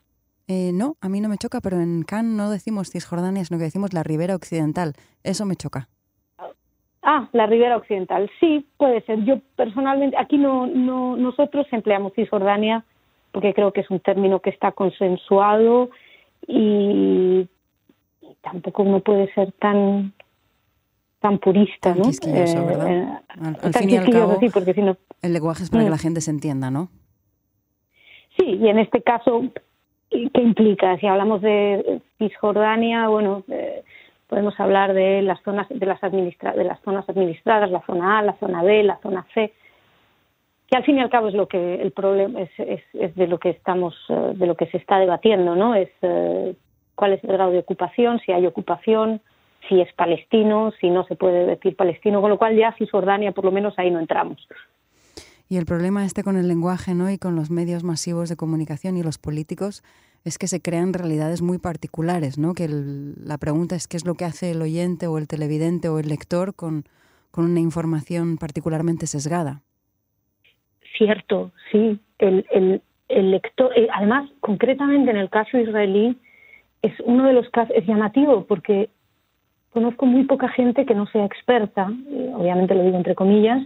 Eh, 0.48 0.72
no, 0.74 0.96
a 1.01 1.10
mí 1.10 1.22
no 1.22 1.29
me 1.29 1.38
choca, 1.38 1.62
pero 1.62 1.79
en 1.79 2.03
Cannes 2.03 2.36
no 2.36 2.50
decimos 2.50 2.89
Cisjordania, 2.89 3.46
sino 3.46 3.58
que 3.58 3.65
decimos 3.65 3.93
la 3.93 4.03
Ribera 4.03 4.36
Occidental. 4.36 4.93
Eso 5.24 5.46
me 5.46 5.55
choca. 5.55 5.88
Ah, 7.03 7.27
la 7.31 7.48
Ribera 7.48 7.77
Occidental. 7.77 8.29
Sí, 8.39 8.67
puede 8.77 9.01
ser. 9.01 9.24
Yo 9.24 9.39
personalmente, 9.55 10.17
aquí 10.17 10.38
no, 10.38 10.67
no, 10.67 11.17
nosotros 11.17 11.65
empleamos 11.72 12.13
Cisjordania 12.13 12.86
porque 13.31 13.53
creo 13.53 13.72
que 13.72 13.81
es 13.81 13.89
un 13.89 14.00
término 14.00 14.39
que 14.39 14.50
está 14.50 14.72
consensuado 14.72 15.89
y, 16.48 17.48
tampoco 18.41 18.84
uno 18.84 19.00
puede 19.01 19.34
ser 19.34 19.51
tan 19.53 20.13
tan 21.20 21.38
purista, 21.38 21.93
¿no? 21.93 22.05
¿verdad? 22.65 22.91
Eh, 22.91 23.08
al, 23.62 23.74
fin 23.75 23.89
y 23.91 23.98
al 23.98 24.10
cabo, 24.10 24.39
porque 24.51 24.74
si 24.74 24.81
no... 24.81 24.98
el 25.22 25.34
lenguaje 25.34 25.63
es 25.63 25.70
para 25.70 25.84
que 25.84 25.89
mm. 25.89 25.91
la 25.91 25.98
gente 26.00 26.20
se 26.20 26.31
entienda, 26.31 26.72
¿no? 26.72 26.89
Sí, 28.39 28.46
y 28.60 28.67
en 28.67 28.79
este 28.79 29.03
caso, 29.03 29.43
¿qué 30.10 30.41
implica? 30.41 30.98
Si 30.98 31.05
hablamos 31.05 31.43
de 31.43 32.01
Cisjordania, 32.17 33.08
bueno, 33.08 33.43
eh, 33.50 33.84
podemos 34.31 34.57
hablar 34.61 34.93
de 34.93 35.21
las 35.21 35.41
zonas 35.43 35.67
de 35.67 35.85
las 35.85 36.00
de 36.00 36.63
las 36.63 36.79
zonas 36.83 37.07
administradas, 37.09 37.69
la 37.69 37.81
zona 37.81 38.19
A, 38.19 38.21
la 38.21 38.33
zona 38.39 38.63
B, 38.63 38.81
la 38.81 38.97
zona 39.03 39.27
C, 39.33 39.51
que 40.69 40.77
al 40.77 40.85
fin 40.85 40.97
y 40.97 41.01
al 41.01 41.09
cabo 41.09 41.27
es 41.27 41.33
lo 41.33 41.50
que 41.50 41.81
el 41.81 41.91
problema 41.91 42.39
es, 42.39 42.50
es, 42.93 43.15
de 43.15 43.27
lo 43.27 43.39
que 43.39 43.50
estamos 43.50 43.93
eh, 44.07 44.31
de 44.35 44.47
lo 44.47 44.55
que 44.55 44.67
se 44.67 44.77
está 44.77 45.00
debatiendo, 45.00 45.57
¿no? 45.57 45.75
Es 45.75 45.89
eh, 46.01 46.55
cuál 46.95 47.11
es 47.11 47.21
el 47.25 47.33
grado 47.33 47.51
de 47.51 47.59
ocupación, 47.59 48.21
si 48.25 48.31
hay 48.31 48.45
ocupación, 48.45 49.19
si 49.67 49.81
es 49.81 49.91
palestino, 49.95 50.71
si 50.79 50.89
no 50.89 51.03
se 51.07 51.17
puede 51.17 51.45
decir 51.45 51.75
palestino, 51.75 52.21
con 52.21 52.29
lo 52.29 52.38
cual 52.38 52.55
ya 52.55 52.73
Cisjordania 52.77 53.33
por 53.33 53.43
lo 53.43 53.51
menos 53.51 53.73
ahí 53.75 53.91
no 53.91 54.00
entramos. 54.00 54.47
Y 55.50 55.57
el 55.57 55.65
problema 55.65 56.05
este 56.05 56.23
con 56.23 56.38
el 56.38 56.47
lenguaje 56.47 56.95
¿no? 56.95 57.11
y 57.11 57.17
con 57.17 57.35
los 57.35 57.51
medios 57.51 57.83
masivos 57.83 58.29
de 58.29 58.38
comunicación 58.38 58.95
y 58.95 59.03
los 59.03 59.17
políticos 59.17 59.83
es 60.23 60.37
que 60.37 60.47
se 60.47 60.61
crean 60.61 60.93
realidades 60.93 61.41
muy 61.41 61.57
particulares, 61.57 62.37
¿no? 62.37 62.53
que 62.53 62.67
la 62.69 63.37
pregunta 63.37 63.75
es 63.75 63.87
qué 63.87 63.97
es 63.97 64.05
lo 64.05 64.15
que 64.15 64.25
hace 64.25 64.51
el 64.51 64.61
oyente 64.61 65.07
o 65.07 65.17
el 65.17 65.27
televidente 65.27 65.89
o 65.89 65.99
el 65.99 66.09
lector 66.09 66.53
con, 66.55 66.83
con 67.31 67.45
una 67.45 67.59
información 67.59 68.37
particularmente 68.37 69.07
sesgada. 69.07 69.61
Cierto, 70.97 71.51
sí. 71.71 71.99
El, 72.19 72.45
el, 72.51 72.81
el 73.07 73.31
lector, 73.31 73.71
eh, 73.75 73.87
además, 73.93 74.29
concretamente 74.39 75.11
en 75.11 75.17
el 75.17 75.29
caso 75.29 75.57
israelí, 75.57 76.17
es 76.81 76.93
uno 77.05 77.27
de 77.27 77.33
los 77.33 77.49
casos, 77.49 77.75
es 77.75 77.85
llamativo 77.85 78.45
porque 78.45 78.89
conozco 79.71 80.05
muy 80.05 80.25
poca 80.25 80.49
gente 80.49 80.85
que 80.85 80.95
no 80.95 81.07
sea 81.07 81.25
experta, 81.25 81.91
eh, 82.09 82.31
obviamente 82.35 82.75
lo 82.75 82.83
digo 82.83 82.97
entre 82.97 83.15
comillas, 83.15 83.61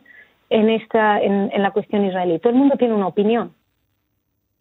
en, 0.49 0.69
esta, 0.69 1.19
en, 1.21 1.49
la 1.61 1.71
cuestión 1.71 2.05
israelí. 2.05 2.39
Todo 2.39 2.53
el 2.53 2.59
mundo 2.59 2.75
tiene 2.77 2.93
una 2.93 3.07
opinión. 3.07 3.53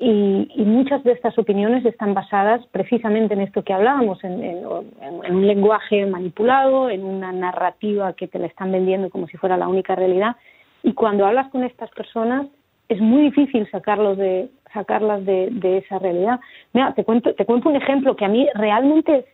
Y, 0.06 0.64
muchas 0.66 1.02
de 1.02 1.12
estas 1.12 1.38
opiniones 1.38 1.82
están 1.87 2.12
basadas 2.12 2.61
precisamente 2.73 3.32
en 3.32 3.40
esto 3.40 3.64
que 3.64 3.73
hablábamos, 3.73 4.23
en, 4.23 4.66
un 4.66 5.46
lenguaje 5.46 6.04
manipulado, 6.04 6.90
en 6.90 7.04
una 7.04 7.32
narrativa 7.32 8.12
que 8.12 8.28
te 8.28 8.38
la 8.38 8.46
están 8.46 8.70
vendiendo 8.70 9.08
como 9.08 9.28
si 9.28 9.38
fuera 9.38 9.56
la 9.56 9.66
única 9.66 9.94
realidad. 9.94 10.37
Y 10.82 10.92
cuando 10.92 11.25
hablas 11.25 11.49
con 11.50 11.64
estas 11.64 11.88
personas, 11.92 12.46
es 12.90 13.00
muy 13.00 13.23
difícil 13.23 13.66
sacarlos 13.70 14.18
de, 14.18 14.50
sacarlas 14.75 15.25
de, 15.25 15.78
esa 15.78 15.99
realidad. 15.99 16.38
Mira, 16.75 16.92
te 16.92 17.02
cuento, 17.02 17.34
te 17.34 17.46
cuento 17.46 17.70
un 17.70 17.76
ejemplo 17.76 18.14
que 18.14 18.26
a 18.26 18.28
mí 18.28 18.46
realmente 18.52 19.16
es 19.16 19.25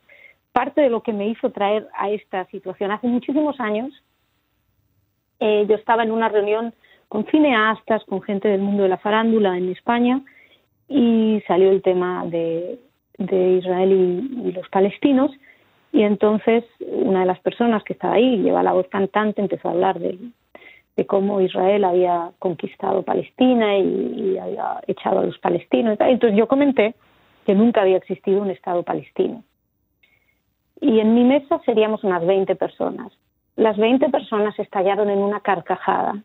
parte 0.53 0.83
de 0.83 0.91
lo 0.91 1.03
que 1.03 1.12
me 1.12 1.27
hizo 1.27 1.50
traer 1.50 1.89
a 1.99 2.11
esta 2.11 2.45
situación. 2.45 2.93
Hace 2.93 3.09
muchísimos 3.09 3.59
años 3.59 3.93
eh, 5.41 5.67
yo 5.69 5.75
estaba 5.75 6.05
en 6.05 6.12
una 6.12 6.29
reunión 6.29 6.73
con 7.09 7.27
cineastas, 7.27 8.05
con 8.05 8.23
gente 8.23 8.47
del 8.47 8.61
mundo 8.61 8.85
de 8.85 8.89
la 8.89 8.99
farándula 8.99 9.59
en 9.59 9.71
España 9.71 10.23
y 10.91 11.43
salió 11.47 11.71
el 11.71 11.81
tema 11.81 12.27
de, 12.27 12.79
Israel 13.19 13.93
y, 13.93 14.53
los 14.53 14.69
palestinos 14.69 15.31
y 15.93 16.03
entonces 16.03 16.65
una 16.81 17.21
de 17.21 17.27
las 17.27 17.41
personas 17.41 17.83
que 17.85 17.95
estaba 17.95 18.15
ahí, 18.15 18.39
lleva 18.39 18.63
la 18.63 18.73
voz 18.73 18.89
cantante, 18.89 19.41
empezó 19.41 19.69
a 19.69 19.73
hablar 19.73 19.99
de, 19.99 20.19
cómo 21.07 21.41
Israel 21.41 21.85
había 21.85 22.33
conquistado 22.39 23.03
Palestina 23.03 23.79
y, 23.79 24.37
había 24.37 24.83
echado 24.87 25.21
a 25.21 25.25
los 25.25 25.39
palestinos. 25.39 25.97
Entonces 25.99 26.37
yo 26.37 26.47
comenté 26.47 26.95
que 27.47 27.55
nunca 27.55 27.81
había 27.81 27.97
existido 27.97 28.43
un 28.43 28.51
Estado 28.51 28.83
palestino. 28.83 29.43
Y 30.79 31.01
en 31.01 31.15
mi 31.15 31.25
mesa 31.25 31.59
seríamos 31.65 32.05
unas 32.05 32.27
20 32.27 32.55
personas 32.57 33.11
las 33.61 33.77
20 33.77 34.09
personas 34.09 34.59
estallaron 34.59 35.11
en 35.11 35.19
una 35.19 35.41
carcajada 35.41 36.23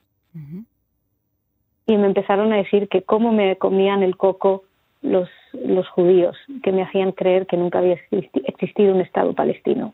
y 1.85 1.97
me 1.97 2.07
empezaron 2.07 2.51
a 2.53 2.57
decir 2.57 2.87
que 2.89 3.03
cómo 3.03 3.31
me 3.31 3.57
comían 3.57 4.03
el 4.03 4.17
coco 4.17 4.63
los, 5.01 5.29
los 5.53 5.87
judíos, 5.89 6.35
que 6.63 6.71
me 6.71 6.81
hacían 6.81 7.11
creer 7.11 7.45
que 7.45 7.57
nunca 7.57 7.79
había 7.79 7.99
existido 8.11 8.93
un 8.93 9.01
Estado 9.01 9.33
palestino. 9.33 9.93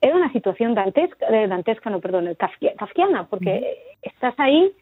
Era 0.00 0.16
una 0.16 0.32
situación 0.32 0.74
dantesca, 0.74 1.26
eh, 1.26 1.48
dantesca 1.48 1.90
no, 1.90 2.00
perdón, 2.00 2.36
kafkiana, 2.76 3.26
porque 3.26 3.78
estás 4.02 4.34
ahí 4.38 4.72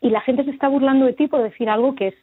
y 0.00 0.10
la 0.10 0.20
gente 0.20 0.44
se 0.44 0.50
está 0.50 0.68
burlando 0.68 1.06
de 1.06 1.12
ti 1.12 1.28
por 1.28 1.42
decir 1.42 1.68
algo 1.68 1.94
que 1.94 2.08
es 2.08 2.14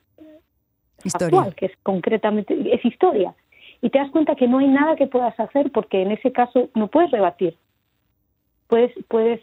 historia. 1.03 1.51
que 1.55 1.67
es 1.67 1.71
concretamente, 1.83 2.55
es 2.73 2.83
historia. 2.83 3.33
Y 3.81 3.89
te 3.89 3.99
das 3.99 4.11
cuenta 4.11 4.35
que 4.35 4.47
no 4.47 4.59
hay 4.59 4.67
nada 4.67 4.97
que 4.97 5.07
puedas 5.07 5.39
hacer 5.39 5.71
porque 5.71 6.01
en 6.01 6.11
ese 6.11 6.33
caso 6.33 6.69
no 6.75 6.87
puedes 6.87 7.11
rebatir 7.11 7.55
puedes, 8.69 8.91
puedes, 9.09 9.41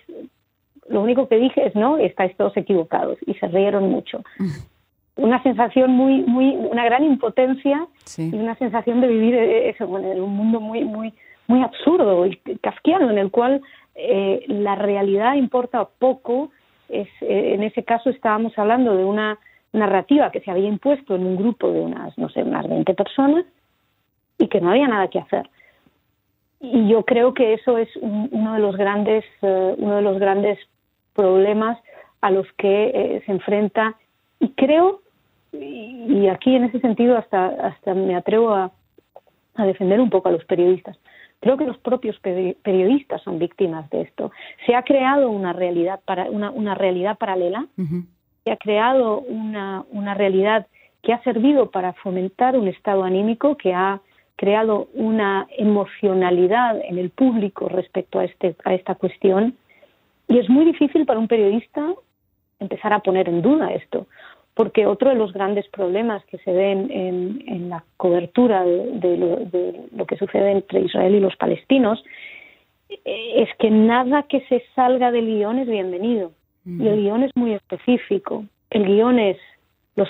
lo 0.89 1.03
único 1.03 1.29
que 1.29 1.37
dije 1.37 1.67
es, 1.67 1.75
no, 1.75 1.99
estáis 1.99 2.37
todos 2.37 2.57
equivocados 2.57 3.19
y 3.27 3.35
se 3.35 3.49
rieron 3.49 3.91
mucho. 3.91 4.23
Una 5.17 5.43
sensación 5.43 5.93
muy, 5.93 6.21
muy, 6.23 6.55
una 6.55 6.85
gran 6.85 7.03
impotencia 7.03 7.87
y 8.19 8.35
una 8.35 8.55
sensación 8.57 9.01
de 9.01 9.09
vivir 9.09 9.35
eh, 9.35 9.71
eso, 9.71 9.85
en 9.99 10.21
un 10.21 10.37
mundo 10.37 10.61
muy, 10.61 10.85
muy, 10.85 11.15
muy 11.47 11.63
absurdo 11.63 12.27
y 12.27 12.37
kafkiano 12.61 13.11
en 13.11 13.17
el 13.17 13.31
cual 13.31 13.63
eh, 13.95 14.45
la 14.47 14.75
realidad 14.75 15.33
importa 15.35 15.89
poco. 15.99 16.51
Es, 16.91 17.09
eh, 17.23 17.55
en 17.55 17.63
ese 17.63 17.83
caso 17.83 18.11
estábamos 18.11 18.59
hablando 18.59 18.95
de 18.95 19.05
una 19.05 19.39
narrativa 19.73 20.31
que 20.31 20.41
se 20.41 20.51
había 20.51 20.69
impuesto 20.69 21.15
en 21.15 21.25
un 21.25 21.37
grupo 21.37 21.73
de 21.73 21.81
unas, 21.81 22.19
no 22.19 22.29
sé, 22.29 22.43
unas 22.43 22.69
20 22.69 22.93
personas 22.93 23.47
y 24.37 24.49
que 24.49 24.61
no 24.61 24.71
había 24.71 24.87
nada 24.87 25.09
que 25.09 25.21
hacer 25.21 25.49
y 26.61 26.89
yo 26.89 27.05
creo 27.05 27.35
que 27.35 27.55
eso 27.55 27.79
es 27.79 27.89
uno 27.97 28.55
de 28.55 28.61
los 28.61 28.77
grandes 28.77 29.25
eh, 29.43 29.75
uno 29.79 29.97
de 29.97 30.03
los 30.03 30.19
grandes 30.19 30.59
problemas 31.17 31.79
a 32.21 32.31
los 32.31 32.47
que 32.53 32.93
eh, 32.95 33.23
se 33.27 33.33
enfrenta. 33.33 33.97
Y 34.39 34.51
creo 34.51 35.01
y, 35.53 36.29
aquí 36.29 36.55
en 36.55 36.65
ese 36.65 36.81
sentido 36.81 37.17
hasta 37.17 37.47
hasta 37.47 37.95
me 37.95 38.15
atrevo 38.15 38.55
a, 38.55 38.71
defender 39.57 40.01
un 40.01 40.11
poco 40.11 40.29
a 40.29 40.33
los 40.33 40.45
periodistas. 40.45 40.99
Creo 41.41 41.57
que 41.57 41.65
los 41.65 41.79
propios 41.79 42.19
periodistas 42.21 43.23
son 43.23 43.39
víctimas 43.39 43.89
de 43.91 44.03
esto. 44.03 44.31
Se 44.67 44.75
ha 44.75 44.83
creado 44.83 45.31
una 45.31 45.53
realidad 45.53 46.01
para 46.05 46.25
una, 46.25 46.51
una 46.51 46.75
realidad 46.75 47.17
paralela. 47.17 47.67
Se 48.45 48.53
ha 48.53 48.57
creado 48.57 49.21
una 49.21 49.85
una 49.91 50.15
realidad 50.15 50.67
que 51.03 51.13
ha 51.13 51.23
servido 51.23 51.71
para 51.71 51.95
fomentar 51.95 52.57
un 52.57 52.69
estado 52.69 53.05
anímico 53.05 53.57
que 53.57 53.73
ha 53.73 54.01
creado 54.37 54.89
una 54.93 55.47
emocionalidad 55.57 56.81
en 56.85 56.99
el 56.99 57.11
público 57.11 57.69
respecto 57.69 58.19
a, 58.19 58.25
este, 58.25 58.55
a 58.65 58.75
esta 58.75 58.95
cuestión 58.95 59.57
y 60.29 60.39
es 60.39 60.49
muy 60.49 60.65
difícil 60.65 61.07
para 61.07 61.19
un 61.19 61.29
periodista 61.29 61.95
empezar 62.59 62.93
a 62.93 63.01
poner 63.01 63.29
en 63.29 63.43
duda 63.43 63.73
esto, 63.73 64.07
porque 64.55 64.87
otro 64.87 65.11
de 65.11 65.17
los 65.17 65.33
grandes 65.33 65.69
problemas 65.69 66.25
que 66.27 66.39
se 66.39 66.53
ven 66.53 66.91
en, 66.91 67.69
la 67.69 67.85
cobertura 67.97 68.65
de, 68.65 69.17
lo, 69.93 70.07
que 70.07 70.17
sucede 70.17 70.53
entre 70.53 70.81
Israel 70.81 71.15
y 71.15 71.21
los 71.21 71.37
palestinos 71.37 72.03
es 73.05 73.49
que 73.59 73.71
nada 73.71 74.23
que 74.23 74.41
se 74.49 74.63
salga 74.75 75.11
del 75.11 75.27
guion 75.27 75.59
es 75.59 75.69
bienvenido. 75.69 76.33
Y 76.65 76.87
el 76.87 77.03
guion 77.03 77.23
es 77.23 77.31
muy 77.37 77.53
específico. 77.53 78.45
El 78.71 78.87
guion 78.87 79.19
es 79.19 79.37
los, 79.95 80.09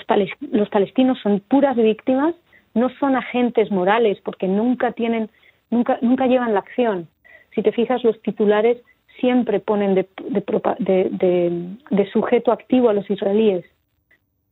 los 0.51 0.69
palestinos 0.69 1.19
son 1.21 1.39
puras 1.41 1.75
víctimas 1.75 2.33
no 2.77 2.89
son 2.99 3.15
agentes 3.15 3.71
morales 3.71 4.19
porque 4.23 4.47
nunca 4.47 4.91
tienen, 4.91 5.29
nunca, 5.69 5.97
nunca 6.01 6.27
llevan 6.27 6.53
la 6.53 6.59
acción. 6.59 7.07
Si 7.53 7.63
te 7.63 7.71
fijas, 7.71 8.03
los 8.03 8.21
titulares 8.21 8.77
siempre 9.19 9.59
ponen 9.59 9.95
de, 9.95 10.07
de, 11.89 12.09
sujeto 12.11 12.51
activo 12.51 12.89
a 12.89 12.93
los 12.93 13.09
israelíes. 13.09 13.65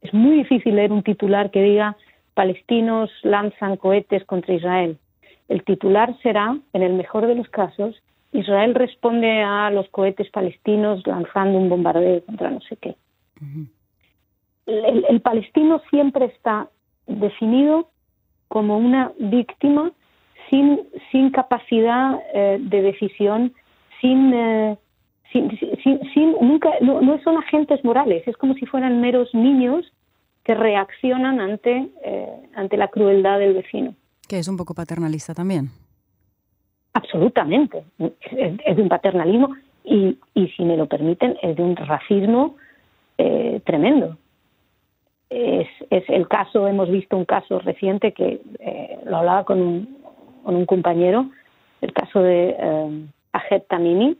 Es 0.01 0.13
muy 0.13 0.38
difícil 0.38 0.75
leer 0.75 0.91
un 0.91 1.03
titular 1.03 1.51
que 1.51 1.62
diga 1.62 1.98
palestinos 2.34 3.10
lanzan 3.24 3.77
cohetes 3.77 4.24
contra 4.25 4.53
Israel. 4.53 4.98
El 5.48 5.63
titular 5.63 6.15
será, 6.22 6.57
en 6.74 6.81
el 6.84 6.93
mejor 6.93 7.27
de 7.27 7.36
los 7.36 7.50
casos, 7.50 8.01
Israel 8.31 8.75
responde 8.75 9.41
a 9.41 9.69
los 9.72 9.88
cohetes 9.89 10.29
palestinos 10.29 11.05
lanzando 11.07 11.57
un 11.57 11.69
bombardeo 11.69 12.24
contra 12.25 12.50
no 12.50 12.60
sé 12.62 12.75
qué. 12.77 12.95
el, 14.65 15.22
palestino 15.22 15.81
siempre 15.89 16.25
está 16.25 16.69
definido 17.07 17.89
como 18.48 18.77
una 18.77 19.12
víctima 19.19 19.91
sin, 20.50 20.81
sin 21.12 21.31
capacidad 21.31 22.19
eh, 22.34 22.57
de 22.60 22.81
decisión, 22.81 23.53
sin, 24.05 24.33
eh, 24.33 24.77
sin, 25.31 25.50
sin, 26.13 26.31
nunca, 26.41 26.69
no, 26.81 27.19
son 27.24 27.38
agentes 27.38 27.83
morales, 27.83 28.27
es 28.27 28.38
como 28.38 28.53
si 28.55 28.65
fueran 28.65 29.01
meros 29.01 29.33
niños 29.33 29.85
que 30.43 30.53
reaccionan 30.53 31.39
ante, 31.39 31.89
eh, 32.03 32.29
ante 32.55 32.77
la 32.77 32.88
crueldad 32.88 33.39
del 33.39 33.53
vecino. 33.53 33.95
Que 34.27 34.39
es 34.39 34.47
un 34.47 34.57
poco 34.57 34.74
paternalista 34.74 35.33
también. 35.33 35.69
Absolutamente, 36.93 37.83
es, 38.00 38.75
de 38.75 38.81
un 38.81 38.89
paternalismo 38.89 39.55
y, 39.83 40.17
y, 40.33 40.47
si 40.50 40.63
me 40.63 40.77
lo 40.77 40.88
permiten, 40.88 41.38
es 41.41 41.55
de 41.55 41.63
un 41.63 41.75
racismo 41.75 42.55
tremendo 43.63 44.17
es, 45.29 45.67
el 46.09 46.27
caso, 46.27 46.67
hemos 46.67 46.89
visto 46.89 47.17
un 47.17 47.25
caso 47.25 47.59
reciente 47.59 48.13
que 48.13 48.41
eh, 48.59 49.00
lo 49.05 49.17
hablaba 49.17 49.43
con 49.43 49.62
un, 49.62 49.97
con 50.43 50.55
un 50.55 50.65
compañero, 50.65 51.29
el 51.81 51.93
caso 51.93 52.21
de 52.21 52.55
eh, 52.57 53.05
Ahed 53.36 53.63
Tamimi, 53.70 54.18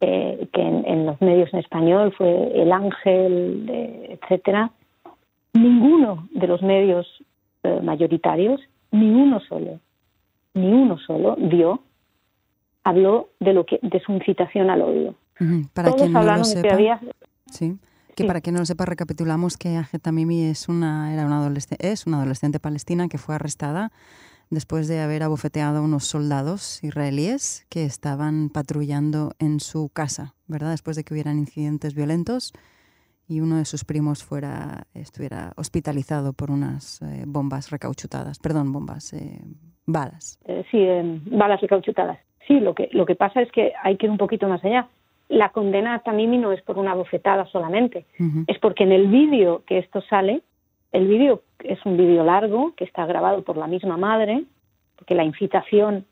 eh, 0.00 0.48
que 0.52 0.60
en, 0.62 1.06
los 1.06 1.20
medios 1.20 1.52
en 1.52 1.60
español 1.60 2.12
fue 2.16 2.62
el 2.62 2.72
ángel, 2.72 3.66
etcétera. 4.20 4.70
Ninguno 5.52 6.28
de 6.32 6.46
los 6.46 6.62
medios 6.62 7.06
mayoritarios, 7.82 8.60
ni 8.90 9.10
uno 9.10 9.40
solo, 9.40 9.80
ni 10.54 10.66
uno 10.66 10.98
solo 10.98 11.36
dio, 11.38 11.80
habló 12.84 13.30
de 13.40 13.54
lo 13.54 13.64
que 13.64 13.78
de 13.82 14.00
su 14.00 14.12
incitación 14.12 14.70
al 14.70 14.82
odio. 14.82 15.14
Para 15.72 15.88
Todos 15.88 16.02
quien 16.02 16.12
no 16.12 16.22
lo 16.22 16.44
sepa, 16.44 17.00
sí 17.50 17.76
Que 18.14 18.24
para 18.24 18.40
quien 18.40 18.54
no 18.54 18.60
lo 18.60 18.66
sepa, 18.66 18.84
recapitulamos 18.84 19.56
que 19.56 19.76
Ageta 19.76 20.12
Mimi 20.12 20.44
es 20.44 20.68
una, 20.68 21.12
era 21.12 21.26
una 21.26 21.38
adolescente, 21.38 21.90
es 21.90 22.06
una 22.06 22.18
adolescente 22.18 22.60
palestina 22.60 23.08
que 23.08 23.18
fue 23.18 23.34
arrestada 23.34 23.90
después 24.54 24.88
de 24.88 25.00
haber 25.00 25.22
abofeteado 25.22 25.78
a 25.78 25.82
unos 25.82 26.04
soldados 26.04 26.82
israelíes 26.82 27.66
que 27.68 27.84
estaban 27.84 28.48
patrullando 28.48 29.32
en 29.38 29.60
su 29.60 29.90
casa, 29.92 30.34
¿verdad? 30.46 30.70
Después 30.70 30.96
de 30.96 31.04
que 31.04 31.12
hubieran 31.12 31.38
incidentes 31.38 31.94
violentos 31.94 32.52
y 33.28 33.40
uno 33.40 33.58
de 33.58 33.64
sus 33.64 33.84
primos 33.84 34.22
fuera 34.22 34.86
estuviera 34.94 35.52
hospitalizado 35.56 36.32
por 36.32 36.50
unas 36.50 37.02
eh, 37.02 37.24
bombas 37.26 37.70
recauchutadas, 37.70 38.38
perdón, 38.38 38.72
bombas, 38.72 39.12
eh, 39.12 39.40
balas. 39.86 40.38
Eh, 40.46 40.64
sí, 40.70 40.86
balas 41.30 41.60
recauchutadas. 41.60 42.18
Sí, 42.46 42.60
lo 42.60 42.74
que 42.74 42.88
lo 42.92 43.06
que 43.06 43.14
pasa 43.14 43.40
es 43.40 43.50
que 43.50 43.72
hay 43.82 43.96
que 43.96 44.06
ir 44.06 44.10
un 44.10 44.18
poquito 44.18 44.48
más 44.48 44.64
allá. 44.64 44.88
La 45.28 45.50
condena 45.50 45.94
a 45.94 45.98
Tamimi 46.00 46.36
no 46.36 46.52
es 46.52 46.60
por 46.62 46.78
una 46.78 46.94
bofetada 46.94 47.46
solamente, 47.46 48.04
es 48.46 48.58
porque 48.58 48.84
en 48.84 48.92
el 48.92 49.08
vídeo 49.08 49.62
que 49.66 49.78
esto 49.78 50.02
sale, 50.02 50.42
el 50.92 51.08
vídeo 51.08 51.42
es 51.64 51.84
un 51.84 51.96
vídeo 51.96 52.24
largo 52.24 52.72
que 52.76 52.84
está 52.84 53.06
grabado 53.06 53.42
por 53.42 53.56
la 53.56 53.66
misma 53.66 53.96
madre, 53.96 54.44
porque 54.96 55.14
la 55.14 55.24
incitación 55.24 56.04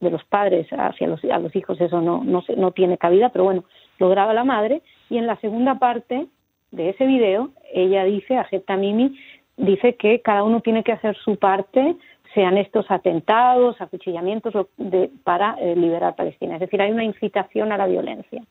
de 0.00 0.10
los 0.10 0.24
padres 0.24 0.66
hacia 0.70 1.06
los, 1.06 1.24
a 1.24 1.38
los 1.38 1.54
hijos 1.56 1.80
eso 1.80 2.00
no, 2.00 2.22
no, 2.24 2.44
no 2.56 2.70
tiene 2.72 2.98
cabida, 2.98 3.30
pero 3.30 3.44
bueno, 3.44 3.64
lo 3.98 4.08
graba 4.08 4.34
la 4.34 4.44
madre 4.44 4.82
y 5.08 5.18
en 5.18 5.26
la 5.26 5.36
segunda 5.36 5.78
parte 5.78 6.26
de 6.70 6.90
ese 6.90 7.06
video, 7.06 7.50
ella 7.72 8.04
dice, 8.04 8.36
acepta 8.36 8.76
Mimi, 8.76 9.18
dice 9.56 9.96
que 9.96 10.20
cada 10.20 10.42
uno 10.42 10.60
tiene 10.60 10.82
que 10.82 10.92
hacer 10.92 11.16
su 11.16 11.36
parte, 11.36 11.96
sean 12.34 12.58
estos 12.58 12.90
atentados, 12.90 13.80
acuchillamientos, 13.80 14.66
de, 14.76 15.10
para 15.24 15.56
eh, 15.58 15.74
liberar 15.74 16.16
Palestina. 16.16 16.54
Es 16.54 16.60
decir, 16.60 16.82
hay 16.82 16.92
una 16.92 17.04
incitación 17.04 17.72
a 17.72 17.78
la 17.78 17.86
violencia. 17.86 18.42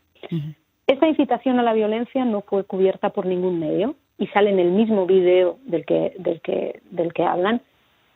Esta 0.87 1.07
incitación 1.07 1.59
a 1.59 1.63
la 1.63 1.73
violencia 1.73 2.25
no 2.25 2.41
fue 2.41 2.63
cubierta 2.63 3.11
por 3.11 3.27
ningún 3.27 3.59
medio 3.59 3.95
y 4.17 4.27
sale 4.27 4.49
en 4.49 4.59
el 4.59 4.71
mismo 4.71 5.05
video 5.05 5.57
del 5.65 5.85
que, 5.85 6.13
del 6.19 6.41
que, 6.41 6.81
del 6.91 7.13
que 7.13 7.23
hablan. 7.23 7.61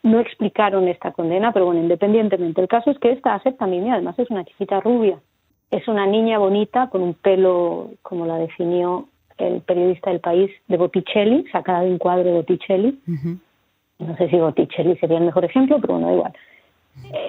No 0.01 0.19
explicaron 0.19 0.87
esta 0.87 1.11
condena, 1.11 1.51
pero 1.51 1.65
bueno, 1.65 1.81
independientemente. 1.81 2.61
El 2.61 2.67
caso 2.67 2.89
es 2.91 2.99
que 2.99 3.11
esta 3.11 3.35
acepta 3.35 3.67
Mimi, 3.67 3.89
además 3.89 4.17
es 4.17 4.29
una 4.29 4.45
chiquita 4.45 4.79
rubia. 4.79 5.19
Es 5.71 5.87
una 5.87 6.05
niña 6.07 6.37
bonita 6.37 6.89
con 6.89 7.01
un 7.01 7.13
pelo, 7.13 7.91
como 8.01 8.25
la 8.25 8.37
definió 8.37 9.07
el 9.37 9.61
periodista 9.61 10.09
del 10.09 10.19
país 10.19 10.51
de 10.67 10.77
Botticelli, 10.77 11.45
sacada 11.51 11.81
de 11.81 11.91
un 11.91 11.97
cuadro 11.97 12.25
de 12.25 12.33
Botticelli. 12.33 12.99
No 13.99 14.15
sé 14.15 14.29
si 14.29 14.37
Botticelli 14.37 14.95
sería 14.97 15.17
el 15.17 15.25
mejor 15.25 15.45
ejemplo, 15.45 15.79
pero 15.81 15.95
bueno, 15.95 16.13
igual. 16.13 16.33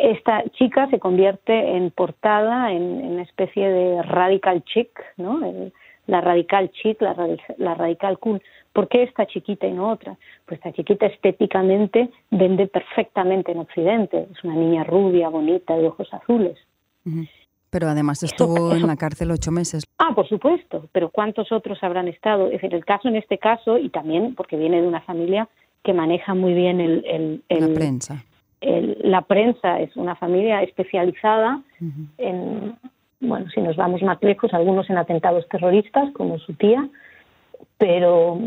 Esta 0.02 0.44
chica 0.50 0.88
se 0.88 0.98
convierte 0.98 1.76
en 1.76 1.90
portada 1.90 2.72
en, 2.72 2.82
una 2.82 3.22
especie 3.22 3.68
de 3.68 4.02
radical 4.02 4.64
chic, 4.64 4.90
¿no? 5.16 5.40
La 6.10 6.20
radical 6.20 6.70
chic, 6.72 7.00
la, 7.00 7.14
la 7.56 7.74
radical 7.74 8.18
cool. 8.18 8.42
¿Por 8.72 8.88
qué 8.88 9.02
esta 9.04 9.26
chiquita 9.26 9.66
y 9.66 9.72
no 9.72 9.90
otra? 9.90 10.16
Pues 10.46 10.58
esta 10.58 10.72
chiquita 10.72 11.06
estéticamente 11.06 12.10
vende 12.30 12.66
perfectamente 12.66 13.52
en 13.52 13.58
Occidente. 13.58 14.28
Es 14.30 14.44
una 14.44 14.54
niña 14.54 14.84
rubia, 14.84 15.28
bonita, 15.28 15.76
de 15.76 15.86
ojos 15.86 16.12
azules. 16.12 16.58
Pero 17.70 17.88
además 17.88 18.22
estuvo 18.22 18.74
en 18.74 18.86
la 18.86 18.96
cárcel 18.96 19.30
ocho 19.30 19.50
meses. 19.50 19.84
Ah, 19.98 20.12
por 20.14 20.28
supuesto, 20.28 20.88
pero 20.92 21.10
¿cuántos 21.10 21.50
otros 21.52 21.82
habrán 21.82 22.08
estado? 22.08 22.46
Es 22.46 22.52
decir, 22.52 22.74
el 22.74 22.84
caso 22.84 23.08
en 23.08 23.16
este 23.16 23.38
caso, 23.38 23.78
y 23.78 23.88
también 23.88 24.34
porque 24.34 24.56
viene 24.56 24.82
de 24.82 24.88
una 24.88 25.00
familia 25.00 25.48
que 25.82 25.92
maneja 25.92 26.34
muy 26.34 26.52
bien 26.54 26.80
el... 26.80 27.42
la 27.48 27.74
prensa. 27.74 28.24
la 28.60 29.22
prensa 29.22 29.80
es 29.80 29.96
una 29.96 30.14
familia 30.14 30.62
especializada 30.62 31.62
en, 32.18 32.76
bueno, 33.20 33.48
si 33.54 33.60
nos 33.60 33.76
vamos 33.76 34.02
más 34.02 34.22
lejos, 34.22 34.52
algunos 34.54 34.88
en 34.90 34.98
atentados 34.98 35.48
terroristas, 35.48 36.10
como 36.12 36.38
su 36.38 36.54
tía, 36.54 36.88
pero, 37.78 38.38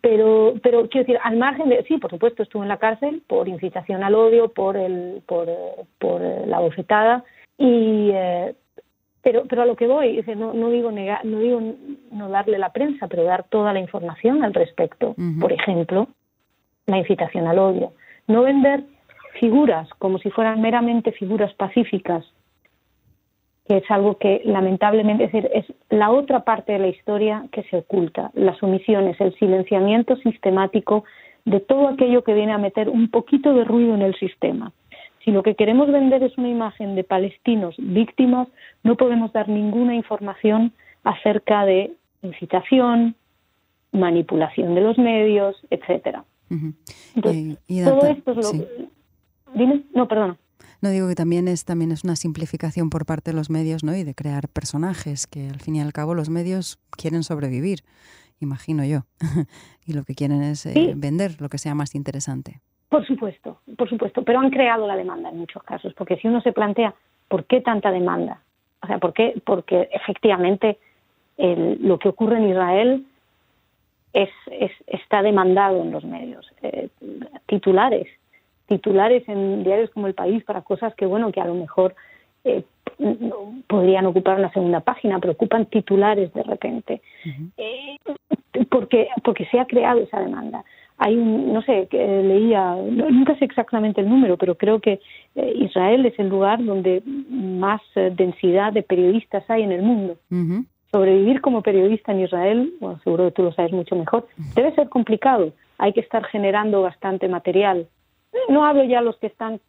pero, 0.00 0.54
pero 0.62 0.88
quiero 0.88 1.06
decir, 1.06 1.18
al 1.22 1.36
margen 1.36 1.68
de, 1.68 1.82
sí, 1.84 1.98
por 1.98 2.10
supuesto, 2.10 2.42
estuvo 2.42 2.62
en 2.62 2.68
la 2.68 2.78
cárcel 2.78 3.22
por 3.26 3.48
incitación 3.48 4.02
al 4.02 4.14
odio, 4.14 4.48
por, 4.48 4.76
el, 4.76 5.22
por, 5.26 5.48
por 5.98 6.20
la 6.20 6.60
bofetada, 6.60 7.24
y, 7.58 8.10
eh, 8.12 8.54
pero, 9.22 9.44
pero 9.48 9.62
a 9.62 9.66
lo 9.66 9.76
que 9.76 9.86
voy, 9.86 10.22
no, 10.36 10.54
no, 10.54 10.70
digo 10.70 10.90
negar, 10.90 11.24
no 11.24 11.40
digo 11.40 11.60
no 12.10 12.28
darle 12.30 12.58
la 12.58 12.72
prensa, 12.72 13.06
pero 13.06 13.24
dar 13.24 13.44
toda 13.44 13.72
la 13.72 13.80
información 13.80 14.42
al 14.44 14.54
respecto. 14.54 15.14
Por 15.38 15.52
ejemplo, 15.52 16.08
la 16.86 16.98
incitación 16.98 17.46
al 17.46 17.58
odio. 17.58 17.92
No 18.26 18.42
vender 18.42 18.84
figuras 19.38 19.88
como 19.98 20.18
si 20.18 20.30
fueran 20.30 20.62
meramente 20.62 21.12
figuras 21.12 21.52
pacíficas, 21.54 22.24
que 23.70 23.76
es 23.76 23.88
algo 23.88 24.18
que 24.18 24.42
lamentablemente 24.44 25.26
es, 25.26 25.32
decir, 25.32 25.48
es 25.54 25.64
la 25.90 26.10
otra 26.10 26.40
parte 26.40 26.72
de 26.72 26.80
la 26.80 26.88
historia 26.88 27.44
que 27.52 27.62
se 27.70 27.76
oculta, 27.76 28.32
las 28.34 28.60
omisiones, 28.64 29.20
el 29.20 29.32
silenciamiento 29.38 30.16
sistemático 30.16 31.04
de 31.44 31.60
todo 31.60 31.86
aquello 31.86 32.24
que 32.24 32.34
viene 32.34 32.50
a 32.50 32.58
meter 32.58 32.88
un 32.88 33.08
poquito 33.12 33.54
de 33.54 33.62
ruido 33.62 33.94
en 33.94 34.02
el 34.02 34.16
sistema. 34.16 34.72
Si 35.24 35.30
lo 35.30 35.44
que 35.44 35.54
queremos 35.54 35.88
vender 35.88 36.20
es 36.24 36.36
una 36.36 36.48
imagen 36.48 36.96
de 36.96 37.04
palestinos 37.04 37.76
víctimas, 37.78 38.48
no 38.82 38.96
podemos 38.96 39.32
dar 39.32 39.48
ninguna 39.48 39.94
información 39.94 40.72
acerca 41.04 41.64
de 41.64 41.92
incitación, 42.22 43.14
manipulación 43.92 44.74
de 44.74 44.80
los 44.80 44.98
medios, 44.98 45.56
etcétera. 45.70 46.24
todo 47.84 48.06
esto 48.08 48.32
es 48.32 48.36
lo 48.36 48.66
Dime, 49.54 49.82
no, 49.94 50.08
perdona. 50.08 50.36
No 50.82 50.90
digo 50.90 51.08
que 51.08 51.14
también 51.14 51.48
es 51.48 51.64
también 51.64 51.92
es 51.92 52.04
una 52.04 52.16
simplificación 52.16 52.90
por 52.90 53.04
parte 53.04 53.32
de 53.32 53.36
los 53.36 53.50
medios, 53.50 53.84
¿no? 53.84 53.94
Y 53.94 54.04
de 54.04 54.14
crear 54.14 54.48
personajes 54.48 55.26
que 55.26 55.48
al 55.48 55.60
fin 55.60 55.76
y 55.76 55.80
al 55.80 55.92
cabo 55.92 56.14
los 56.14 56.30
medios 56.30 56.78
quieren 56.90 57.22
sobrevivir, 57.22 57.80
imagino 58.40 58.84
yo, 58.84 59.00
y 59.86 59.92
lo 59.92 60.04
que 60.04 60.14
quieren 60.14 60.42
es 60.42 60.64
eh, 60.66 60.92
vender 60.96 61.40
lo 61.40 61.48
que 61.48 61.58
sea 61.58 61.74
más 61.74 61.94
interesante. 61.94 62.60
Por 62.88 63.06
supuesto, 63.06 63.60
por 63.76 63.88
supuesto, 63.88 64.22
pero 64.24 64.40
han 64.40 64.50
creado 64.50 64.86
la 64.86 64.96
demanda 64.96 65.28
en 65.28 65.38
muchos 65.38 65.62
casos, 65.62 65.94
porque 65.94 66.16
si 66.16 66.28
uno 66.28 66.40
se 66.40 66.52
plantea 66.52 66.94
por 67.28 67.44
qué 67.44 67.60
tanta 67.60 67.92
demanda, 67.92 68.40
o 68.82 68.86
sea, 68.86 68.98
por 68.98 69.12
qué, 69.12 69.40
porque 69.44 69.88
efectivamente 69.92 70.78
lo 71.38 71.98
que 71.98 72.08
ocurre 72.08 72.38
en 72.38 72.50
Israel 72.50 73.06
es, 74.12 74.30
está 74.86 75.22
demandado 75.22 75.82
en 75.82 75.92
los 75.92 76.04
medios, 76.04 76.50
eh, 76.62 76.88
titulares, 77.46 78.08
titulares 78.70 79.28
en 79.28 79.62
diarios 79.64 79.90
como 79.90 80.06
El 80.06 80.14
País 80.14 80.42
para 80.44 80.62
cosas 80.62 80.94
que 80.94 81.04
bueno 81.04 81.30
que 81.30 81.42
a 81.42 81.46
lo 81.46 81.54
mejor 81.54 81.94
eh, 82.44 82.64
podrían 83.66 84.06
ocupar 84.06 84.38
una 84.38 84.52
segunda 84.52 84.80
página, 84.80 85.18
pero 85.18 85.34
ocupan 85.34 85.66
titulares 85.66 86.32
de 86.32 86.42
repente, 86.42 87.02
eh, 87.58 87.96
porque 88.70 89.08
porque 89.22 89.44
se 89.46 89.60
ha 89.60 89.66
creado 89.66 90.00
esa 90.00 90.20
demanda 90.20 90.64
hay 91.02 91.16
un, 91.16 91.54
no 91.54 91.62
sé, 91.62 91.88
que 91.90 91.96
leía, 91.96 92.74
nunca 92.76 93.34
sé 93.38 93.46
exactamente 93.46 94.02
el 94.02 94.08
número, 94.08 94.36
pero 94.36 94.54
creo 94.56 94.80
que 94.80 95.00
eh, 95.34 95.52
Israel 95.56 96.04
es 96.04 96.16
el 96.18 96.28
lugar 96.28 96.62
donde 96.62 97.02
más 97.06 97.80
eh, 97.94 98.12
densidad 98.14 98.74
de 98.74 98.82
periodistas 98.82 99.42
hay 99.48 99.62
en 99.62 99.72
el 99.72 99.82
mundo. 99.82 100.18
Sobrevivir 100.90 101.40
como 101.40 101.62
periodista 101.62 102.12
en 102.12 102.20
Israel, 102.20 102.74
bueno, 102.80 103.00
seguro 103.02 103.24
que 103.24 103.30
tú 103.30 103.42
lo 103.44 103.52
sabes 103.52 103.72
mucho 103.72 103.96
mejor, 103.96 104.26
debe 104.54 104.74
ser 104.74 104.90
complicado. 104.90 105.54
Hay 105.78 105.94
que 105.94 106.00
estar 106.00 106.22
generando 106.24 106.82
bastante 106.82 107.28
material. 107.28 107.86
No 108.48 108.64
hablo 108.64 108.84
ya 108.84 109.00
los 109.00 109.16
que 109.18 109.26
están, 109.26 109.60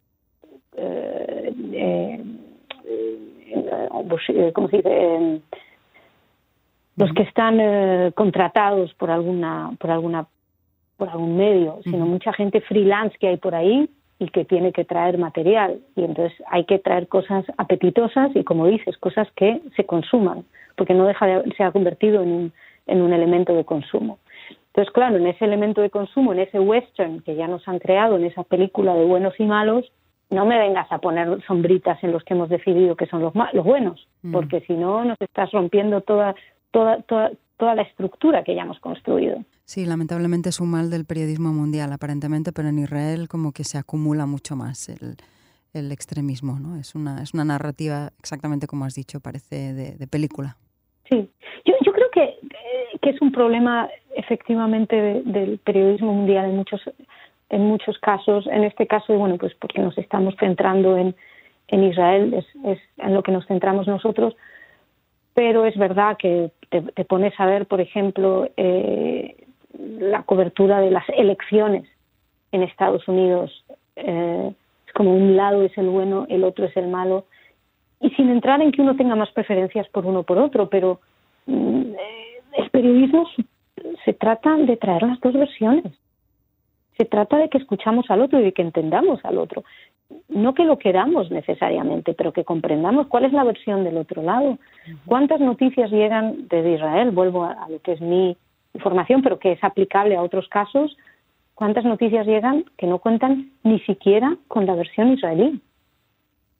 eh, 0.75 1.53
eh, 1.73 2.23
¿cómo 4.53 4.67
se 4.69 4.77
dice? 4.77 5.41
los 6.97 7.13
que 7.13 7.23
están 7.23 8.11
contratados 8.11 8.93
por 8.95 9.09
alguna 9.09 9.71
por 9.79 9.91
alguna 9.91 10.27
por 10.97 11.09
algún 11.09 11.35
medio, 11.35 11.79
sino 11.83 12.05
mucha 12.05 12.31
gente 12.31 12.61
freelance 12.61 13.17
que 13.17 13.29
hay 13.29 13.37
por 13.37 13.55
ahí 13.55 13.89
y 14.19 14.27
que 14.27 14.45
tiene 14.45 14.71
que 14.71 14.85
traer 14.85 15.17
material. 15.17 15.79
Y 15.95 16.03
entonces 16.03 16.37
hay 16.47 16.65
que 16.65 16.77
traer 16.77 17.07
cosas 17.07 17.43
apetitosas 17.57 18.29
y, 18.35 18.43
como 18.43 18.67
dices, 18.67 18.95
cosas 18.99 19.27
que 19.35 19.61
se 19.75 19.83
consuman, 19.83 20.45
porque 20.77 20.93
no 20.93 21.07
deja 21.07 21.25
de, 21.25 21.51
se 21.57 21.63
ha 21.63 21.71
convertido 21.71 22.21
en 22.21 22.31
un, 22.31 22.53
en 22.85 23.01
un 23.01 23.13
elemento 23.13 23.55
de 23.55 23.65
consumo. 23.65 24.19
Entonces, 24.73 24.93
claro, 24.93 25.17
en 25.17 25.27
ese 25.27 25.43
elemento 25.43 25.81
de 25.81 25.89
consumo, 25.89 26.31
en 26.31 26.39
ese 26.39 26.59
western 26.59 27.21
que 27.21 27.35
ya 27.35 27.47
nos 27.47 27.67
han 27.67 27.79
creado, 27.79 28.15
en 28.15 28.25
esa 28.25 28.43
película 28.43 28.93
de 28.95 29.03
buenos 29.03 29.33
y 29.37 29.45
malos, 29.45 29.91
no 30.29 30.45
me 30.45 30.57
vengas 30.57 30.89
a 30.91 30.99
poner 30.99 31.43
sombritas 31.45 32.01
en 32.03 32.13
los 32.13 32.23
que 32.23 32.33
hemos 32.33 32.47
decidido 32.47 32.95
que 32.95 33.05
son 33.05 33.21
los, 33.21 33.33
los 33.51 33.65
buenos, 33.65 34.07
porque 34.31 34.61
si 34.61 34.73
no 34.73 35.03
nos 35.03 35.19
estás 35.19 35.51
rompiendo 35.51 35.99
toda, 35.99 36.35
toda, 36.71 37.01
toda, 37.01 37.31
toda 37.57 37.75
la 37.75 37.81
estructura 37.81 38.43
que 38.45 38.55
ya 38.55 38.61
hemos 38.61 38.79
construido. 38.79 39.43
Sí, 39.65 39.85
lamentablemente 39.85 40.49
es 40.49 40.61
un 40.61 40.71
mal 40.71 40.89
del 40.89 41.05
periodismo 41.05 41.51
mundial, 41.51 41.91
aparentemente, 41.91 42.53
pero 42.53 42.69
en 42.69 42.79
Israel 42.79 43.27
como 43.27 43.51
que 43.51 43.65
se 43.65 43.77
acumula 43.77 44.25
mucho 44.25 44.55
más 44.55 44.87
el, 44.87 45.17
el 45.73 45.91
extremismo, 45.91 46.59
¿no? 46.59 46.77
Es 46.77 46.95
una, 46.95 47.21
es 47.21 47.33
una 47.33 47.45
narrativa, 47.45 48.11
exactamente 48.19 48.67
como 48.67 48.85
has 48.85 48.95
dicho, 48.95 49.19
parece 49.19 49.73
de, 49.73 50.07
película. 50.07 50.57
Sí, 51.09 51.29
yo, 51.65 51.73
yo 51.85 51.90
creo 51.90 51.90
que, 52.11 52.37
que, 53.01 53.09
es 53.09 53.21
un 53.21 53.31
problema 53.31 53.89
efectivamente 54.15 55.21
del 55.25 55.59
periodismo 55.59 56.13
mundial 56.13 56.45
en 56.45 56.57
muchos, 56.57 56.81
en 57.49 57.61
muchos 57.61 57.97
casos. 57.99 58.47
En 58.47 58.63
este 58.63 58.87
caso, 58.87 59.13
bueno, 59.13 59.37
pues 59.37 59.53
porque 59.55 59.79
nos 59.79 59.97
estamos 59.97 60.35
centrando 60.39 60.97
en, 60.97 61.15
en 61.67 61.83
Israel, 61.83 62.33
es, 62.33 62.45
es 62.65 62.79
en 62.97 63.13
lo 63.13 63.23
que 63.23 63.31
nos 63.31 63.45
centramos 63.47 63.87
nosotros, 63.87 64.35
pero 65.33 65.65
es 65.65 65.77
verdad 65.77 66.17
que 66.17 66.51
te, 66.69 67.05
pones 67.05 67.33
a 67.39 67.45
ver, 67.45 67.65
por 67.65 67.81
ejemplo, 67.81 68.49
eh, 68.57 69.35
la 69.77 70.23
cobertura 70.23 70.79
de 70.79 70.91
las 70.91 71.07
elecciones 71.09 71.87
en 72.51 72.63
Estados 72.63 73.07
Unidos. 73.07 73.63
Eh, 73.95 74.53
es 74.87 74.93
como 74.93 75.13
un 75.15 75.35
lado 75.35 75.63
es 75.63 75.77
el 75.77 75.87
bueno, 75.87 76.25
el 76.29 76.43
otro 76.43 76.65
es 76.65 76.75
el 76.77 76.87
malo. 76.87 77.25
Y 77.99 78.09
sin 78.11 78.29
entrar 78.29 78.61
en 78.61 78.71
que 78.71 78.81
uno 78.81 78.95
tenga 78.95 79.15
más 79.15 79.31
preferencias 79.31 79.87
por 79.89 80.05
uno 80.05 80.19
o 80.19 80.23
por 80.23 80.37
otro, 80.37 80.69
pero 80.69 80.99
eh, 80.99 81.10
periodismo 82.81 83.27
se 84.03 84.13
trata 84.13 84.55
de 84.57 84.75
traer 84.75 85.03
las 85.03 85.19
dos 85.21 85.33
versiones. 85.33 85.93
Se 86.97 87.05
trata 87.05 87.37
de 87.37 87.49
que 87.49 87.59
escuchamos 87.59 88.09
al 88.09 88.21
otro 88.21 88.39
y 88.39 88.43
de 88.43 88.53
que 88.53 88.61
entendamos 88.63 89.23
al 89.23 89.37
otro. 89.37 89.63
No 90.27 90.53
que 90.53 90.65
lo 90.65 90.77
queramos 90.77 91.31
necesariamente, 91.31 92.13
pero 92.13 92.33
que 92.33 92.43
comprendamos 92.43 93.07
cuál 93.07 93.25
es 93.25 93.33
la 93.33 93.43
versión 93.43 93.83
del 93.83 93.97
otro 93.97 94.23
lado. 94.23 94.57
¿Cuántas 95.05 95.39
noticias 95.39 95.91
llegan 95.91 96.47
desde 96.49 96.73
Israel? 96.73 97.11
Vuelvo 97.11 97.45
a 97.45 97.67
lo 97.69 97.79
que 97.79 97.93
es 97.93 98.01
mi 98.01 98.35
información, 98.73 99.21
pero 99.21 99.39
que 99.39 99.53
es 99.53 99.63
aplicable 99.63 100.15
a 100.15 100.23
otros 100.23 100.47
casos, 100.47 100.97
¿cuántas 101.53 101.85
noticias 101.85 102.25
llegan 102.25 102.65
que 102.77 102.87
no 102.87 102.99
cuentan 102.99 103.51
ni 103.63 103.79
siquiera 103.81 104.37
con 104.47 104.65
la 104.65 104.75
versión 104.75 105.13
israelí? 105.13 105.61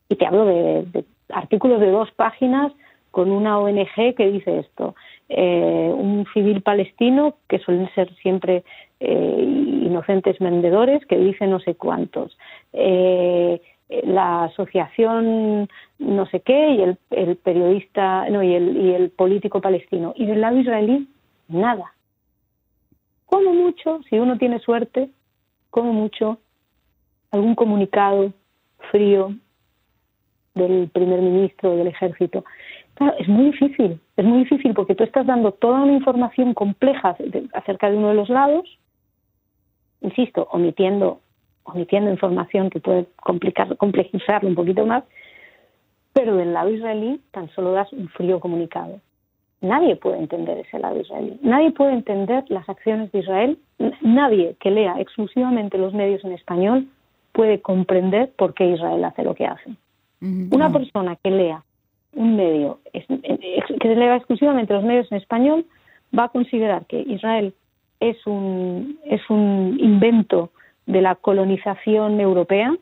Y 0.08 0.16
te 0.16 0.26
hablo 0.26 0.46
de, 0.46 1.06
artículos 1.30 1.80
de 1.80 1.90
dos 1.90 2.12
páginas 2.12 2.72
con 3.12 3.32
una 3.32 3.60
ONG 3.60 4.16
que 4.16 4.32
dice 4.32 4.60
esto, 4.60 4.96
eh, 5.34 5.94
un 5.96 6.26
civil 6.34 6.62
palestino 6.62 7.36
que 7.48 7.60
suelen 7.60 7.90
ser 7.96 8.14
siempre 8.16 8.66
eh, 9.00 9.46
inocentes 9.86 10.38
vendedores 10.40 11.06
que 11.06 11.18
dice 11.18 11.48
no 11.48 11.62
sé 11.62 11.76
cuántos, 11.76 12.38
eh, 12.74 13.62
la 14.04 14.44
asociación 14.44 15.70
no 16.00 16.26
sé 16.26 16.42
qué 16.42 16.72
y 16.72 16.82
el, 16.82 16.98
el 17.12 17.38
periodista 17.38 18.30
no 18.30 18.44
y 18.44 18.54
el, 18.56 18.76
y 18.76 18.94
el 18.94 19.10
político 19.10 19.62
palestino. 19.62 20.14
Y 20.18 20.26
del 20.26 20.42
lado 20.42 20.58
israelí 20.58 21.08
nada. 21.48 21.94
Como 23.26 23.54
mucho, 23.54 24.02
si 24.10 24.20
uno 24.20 24.38
tiene 24.38 24.60
suerte, 24.60 25.10
como 25.70 25.94
mucho, 25.94 26.40
algún 27.32 27.56
comunicado 27.56 28.34
frío 28.92 29.34
del 30.56 30.90
primer 30.90 31.22
ministro 31.22 31.78
del 31.78 31.88
ejército. 31.88 32.44
Claro, 33.02 33.18
es 33.18 33.28
muy 33.28 33.46
difícil, 33.46 34.00
es 34.16 34.26
muy 34.26 34.44
difícil 34.44 34.76
porque 34.76 34.94
tú 34.94 35.04
estás 35.04 35.26
dando 35.26 35.54
toda 35.54 35.82
una 35.82 35.94
información 35.94 36.54
compleja 36.54 37.18
acerca 37.54 37.90
de 37.90 37.98
uno 37.98 38.10
de 38.10 38.14
los 38.14 38.30
lados, 38.30 38.78
insisto, 40.02 40.48
omitiendo, 40.52 41.20
omitiendo 41.64 42.12
información 42.12 42.70
que 42.70 42.80
puede 42.80 43.08
complicar, 43.16 43.76
complejizarlo 43.78 44.48
un 44.48 44.54
poquito 44.54 44.86
más, 44.86 45.04
pero 46.14 46.36
del 46.36 46.54
lado 46.54 46.70
israelí 46.70 47.20
tan 47.32 47.50
solo 47.56 47.72
das 47.72 47.92
un 47.92 48.08
frío 48.10 48.40
comunicado. 48.40 49.00
Nadie 49.62 49.96
puede 49.96 50.20
entender 50.20 50.60
ese 50.60 50.78
lado 50.78 51.02
israelí. 51.02 51.40
Nadie 51.42 51.72
puede 51.72 51.94
entender 51.94 52.44
las 52.50 52.70
acciones 52.70 53.12
de 53.12 53.18
Israel. 53.18 53.58
Nadie 54.02 54.56
que 54.60 54.70
lea 54.70 55.02
exclusivamente 55.02 55.80
los 55.80 55.96
medios 55.96 56.24
en 56.24 56.34
español 56.34 56.88
puede 57.32 57.62
comprender 57.62 58.32
por 58.38 58.54
qué 58.54 58.68
Israel 58.68 59.04
hace 59.06 59.24
lo 59.24 59.34
que 59.34 59.48
hace. 59.48 59.72
Una 60.22 60.72
persona 60.72 61.16
que 61.16 61.32
lea 61.32 61.64
un 62.14 62.36
medio, 62.36 62.80
que 62.94 63.96
lea 63.96 64.16
exclusivamente 64.16 64.74
los 64.74 64.84
medios 64.84 65.12
en 65.12 65.18
español, 65.18 65.66
va 66.18 66.26
a 66.26 66.30
considerar 66.30 66.86
que 66.86 67.00
Israel 67.00 67.54
es 68.00 68.18
un, 68.26 69.00
es 69.06 69.22
un 69.30 69.78
invento 69.80 70.52
de 70.86 71.02
la 71.02 71.16
colonización 71.16 72.20
europea, 72.20 72.76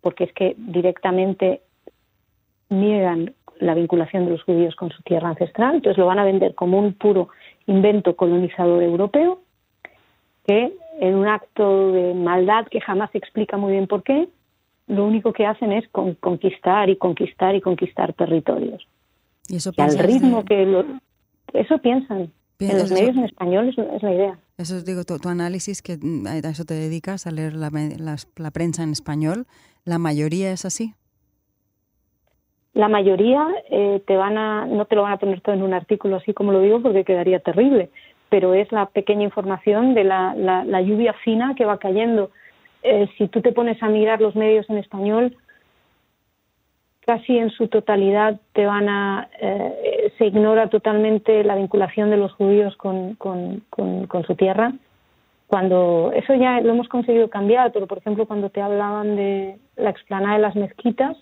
porque 0.00 0.24
es 0.24 0.32
que 0.32 0.54
directamente 0.56 1.60
niegan 2.70 3.34
la 3.58 3.74
vinculación 3.74 4.24
de 4.24 4.32
los 4.32 4.42
judíos 4.44 4.76
con 4.76 4.90
su 4.90 5.02
tierra 5.02 5.28
ancestral, 5.28 5.76
entonces 5.76 5.98
lo 5.98 6.06
van 6.06 6.20
a 6.20 6.24
vender 6.24 6.54
como 6.54 6.78
un 6.78 6.94
puro 6.94 7.28
invento 7.66 8.16
colonizador 8.16 8.82
europeo, 8.82 9.40
que 10.46 10.72
en 11.00 11.14
un 11.14 11.26
acto 11.26 11.92
de 11.92 12.14
maldad 12.14 12.66
que 12.68 12.80
jamás 12.80 13.10
se 13.10 13.18
explica 13.18 13.56
muy 13.56 13.72
bien 13.72 13.86
por 13.86 14.02
qué, 14.02 14.28
lo 14.88 15.06
único 15.06 15.32
que 15.32 15.46
hacen 15.46 15.72
es 15.72 15.88
conquistar 15.88 16.90
y 16.90 16.96
conquistar 16.96 17.54
y 17.54 17.60
conquistar 17.60 18.12
territorios. 18.14 18.86
Y 19.48 19.56
eso 19.56 19.70
al 19.78 19.98
ritmo 19.98 20.44
que 20.44 20.84
eso 21.54 21.78
piensan. 21.78 22.32
En 22.60 22.78
los 22.78 22.90
medios 22.90 23.16
en 23.16 23.24
español 23.24 23.68
es, 23.68 24.02
la 24.02 24.12
idea. 24.12 24.38
Eso 24.56 24.82
digo, 24.82 25.04
tu, 25.04 25.18
tu, 25.18 25.28
análisis, 25.28 25.80
que 25.80 25.96
mm, 25.96 26.26
a 26.26 26.38
eso 26.38 26.64
te 26.64 26.74
dedicas, 26.74 27.28
a 27.28 27.30
leer 27.30 27.54
la, 27.54 27.70
la 27.70 28.50
prensa 28.50 28.82
en 28.82 28.90
español, 28.90 29.46
¿la 29.84 29.98
mayoría 29.98 30.50
es 30.50 30.64
así? 30.64 30.94
La 32.78 32.88
mayoría 32.88 33.44
eh, 33.70 34.00
te 34.06 34.16
van 34.16 34.38
a, 34.38 34.64
no 34.66 34.84
te 34.84 34.94
lo 34.94 35.02
van 35.02 35.14
a 35.14 35.16
poner 35.16 35.40
todo 35.40 35.52
en 35.54 35.62
un 35.62 35.74
artículo 35.74 36.14
así 36.14 36.32
como 36.32 36.52
lo 36.52 36.60
digo 36.60 36.80
porque 36.80 37.02
quedaría 37.02 37.40
terrible, 37.40 37.90
pero 38.28 38.54
es 38.54 38.70
la 38.70 38.86
pequeña 38.86 39.24
información 39.24 39.94
de 39.94 40.04
la, 40.04 40.32
la, 40.36 40.80
lluvia 40.82 41.12
fina 41.24 41.56
que 41.56 41.64
va 41.64 41.78
cayendo. 41.78 42.30
Eh, 42.82 43.08
si 43.16 43.28
tú 43.28 43.40
te 43.40 43.52
pones 43.52 43.82
a 43.82 43.88
mirar 43.88 44.20
los 44.20 44.36
medios 44.36 44.68
en 44.70 44.78
español, 44.78 45.36
casi 47.08 47.38
en 47.38 47.50
su 47.50 47.68
totalidad 47.68 48.38
te 48.52 48.66
van 48.66 48.88
a, 48.88 49.28
eh, 49.40 50.12
se 50.18 50.26
ignora 50.26 50.68
totalmente 50.68 51.42
la 51.42 51.56
vinculación 51.56 52.10
de 52.10 52.18
los 52.18 52.32
judíos 52.34 52.76
con, 52.76 53.14
con, 53.14 53.62
con, 53.70 54.24
su 54.26 54.34
tierra. 54.34 54.74
Cuando 55.46 56.12
eso 56.14 56.34
ya 56.34 56.60
lo 56.60 56.74
hemos 56.74 56.88
conseguido 56.88 57.30
cambiar, 57.30 57.72
pero 57.72 57.86
por 57.86 57.96
ejemplo 57.96 58.26
cuando 58.26 58.50
te 58.50 58.60
hablaban 58.60 59.16
de 59.16 59.56
la 59.76 59.88
explanada 59.88 60.34
de 60.34 60.42
las 60.42 60.54
mezquitas, 60.54 61.16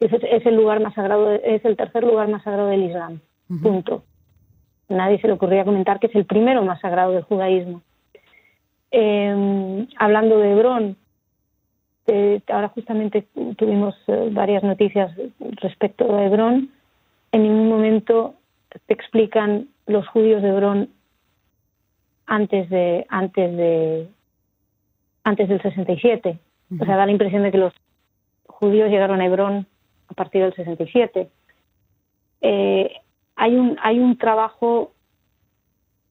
es, 0.00 0.46
el 0.46 0.56
lugar 0.56 0.80
más 0.80 0.94
sagrado, 0.94 1.32
es 1.32 1.62
el 1.66 1.76
tercer 1.76 2.04
lugar 2.04 2.28
más 2.28 2.42
sagrado 2.44 2.68
del 2.68 2.84
Islam. 2.84 3.20
Punto. 3.62 4.04
Nadie 4.88 5.20
se 5.20 5.26
le 5.26 5.34
ocurría 5.34 5.66
comentar 5.66 6.00
que 6.00 6.06
es 6.06 6.14
el 6.14 6.24
primero 6.24 6.62
más 6.62 6.80
sagrado 6.80 7.12
del 7.12 7.24
judaísmo. 7.24 7.82
Em, 8.90 9.86
hablando 9.96 10.38
de 10.38 10.52
Hebrón, 10.52 10.96
eh, 12.06 12.40
ahora 12.48 12.68
justamente 12.68 13.26
tuvimos 13.56 13.94
eh, 14.06 14.30
varias 14.32 14.62
noticias 14.62 15.12
respecto 15.38 16.16
a 16.16 16.24
Hebrón. 16.24 16.70
En 17.32 17.42
ningún 17.42 17.68
momento 17.68 18.34
te 18.86 18.94
explican 18.94 19.68
los 19.86 20.08
judíos 20.08 20.42
de 20.42 20.48
Hebrón 20.48 20.90
antes 22.26 22.70
de 22.70 23.06
antes 23.08 23.56
de 23.56 24.08
antes 25.24 25.48
del 25.48 25.60
67. 25.60 26.38
O 26.80 26.84
sea, 26.84 26.96
da 26.96 27.06
la 27.06 27.12
impresión 27.12 27.42
de 27.42 27.50
que 27.50 27.58
los 27.58 27.74
judíos 28.46 28.90
llegaron 28.90 29.20
a 29.20 29.26
Hebrón 29.26 29.66
a 30.08 30.14
partir 30.14 30.42
del 30.42 30.54
67. 30.54 31.28
Eh, 32.40 32.92
hay, 33.36 33.56
un, 33.56 33.76
hay 33.82 33.98
un 33.98 34.16
trabajo 34.16 34.92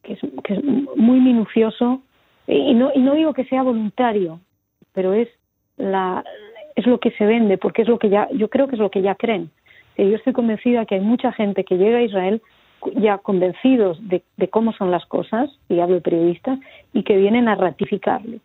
que 0.03 0.13
es, 0.13 0.19
que 0.43 0.53
es 0.53 0.63
muy 0.63 1.19
minucioso 1.19 2.01
y 2.47 2.73
no, 2.73 2.91
y 2.93 2.99
no 2.99 3.13
digo 3.13 3.33
que 3.33 3.45
sea 3.45 3.63
voluntario, 3.63 4.39
pero 4.93 5.13
es, 5.13 5.27
la, 5.77 6.23
es 6.75 6.85
lo 6.87 6.99
que 6.99 7.11
se 7.11 7.25
vende, 7.25 7.57
porque 7.57 7.81
es 7.83 7.87
lo 7.87 7.99
que 7.99 8.09
ya, 8.09 8.29
yo 8.31 8.49
creo 8.49 8.67
que 8.67 8.75
es 8.75 8.81
lo 8.81 8.89
que 8.89 9.01
ya 9.01 9.15
creen. 9.15 9.51
yo 9.97 10.15
estoy 10.15 10.33
convencida 10.33 10.85
que 10.85 10.95
hay 10.95 11.01
mucha 11.01 11.31
gente 11.31 11.63
que 11.63 11.77
llega 11.77 11.99
a 11.99 12.03
Israel 12.03 12.41
ya 12.95 13.17
convencidos 13.17 13.97
de, 14.07 14.23
de 14.37 14.47
cómo 14.49 14.71
son 14.73 14.91
las 14.91 15.05
cosas, 15.05 15.49
y 15.67 15.79
hablo 15.79 15.95
de 15.95 16.01
periodistas, 16.01 16.59
y 16.93 17.03
que 17.03 17.17
vienen 17.17 17.47
a 17.47 17.55
ratificarlo. 17.55 18.39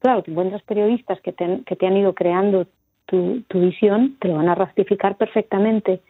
Claro, 0.00 0.22
te 0.22 0.30
encuentras 0.30 0.62
periodistas 0.62 1.20
que 1.22 1.32
que 1.32 1.76
te 1.76 1.86
han 1.86 1.96
ido 1.96 2.14
creando 2.14 2.66
tu, 3.06 3.42
visión, 3.54 4.16
te 4.20 4.28
lo 4.28 4.34
van 4.34 4.48
a 4.48 4.54
ratificar 4.54 5.16
perfectamente. 5.16 6.00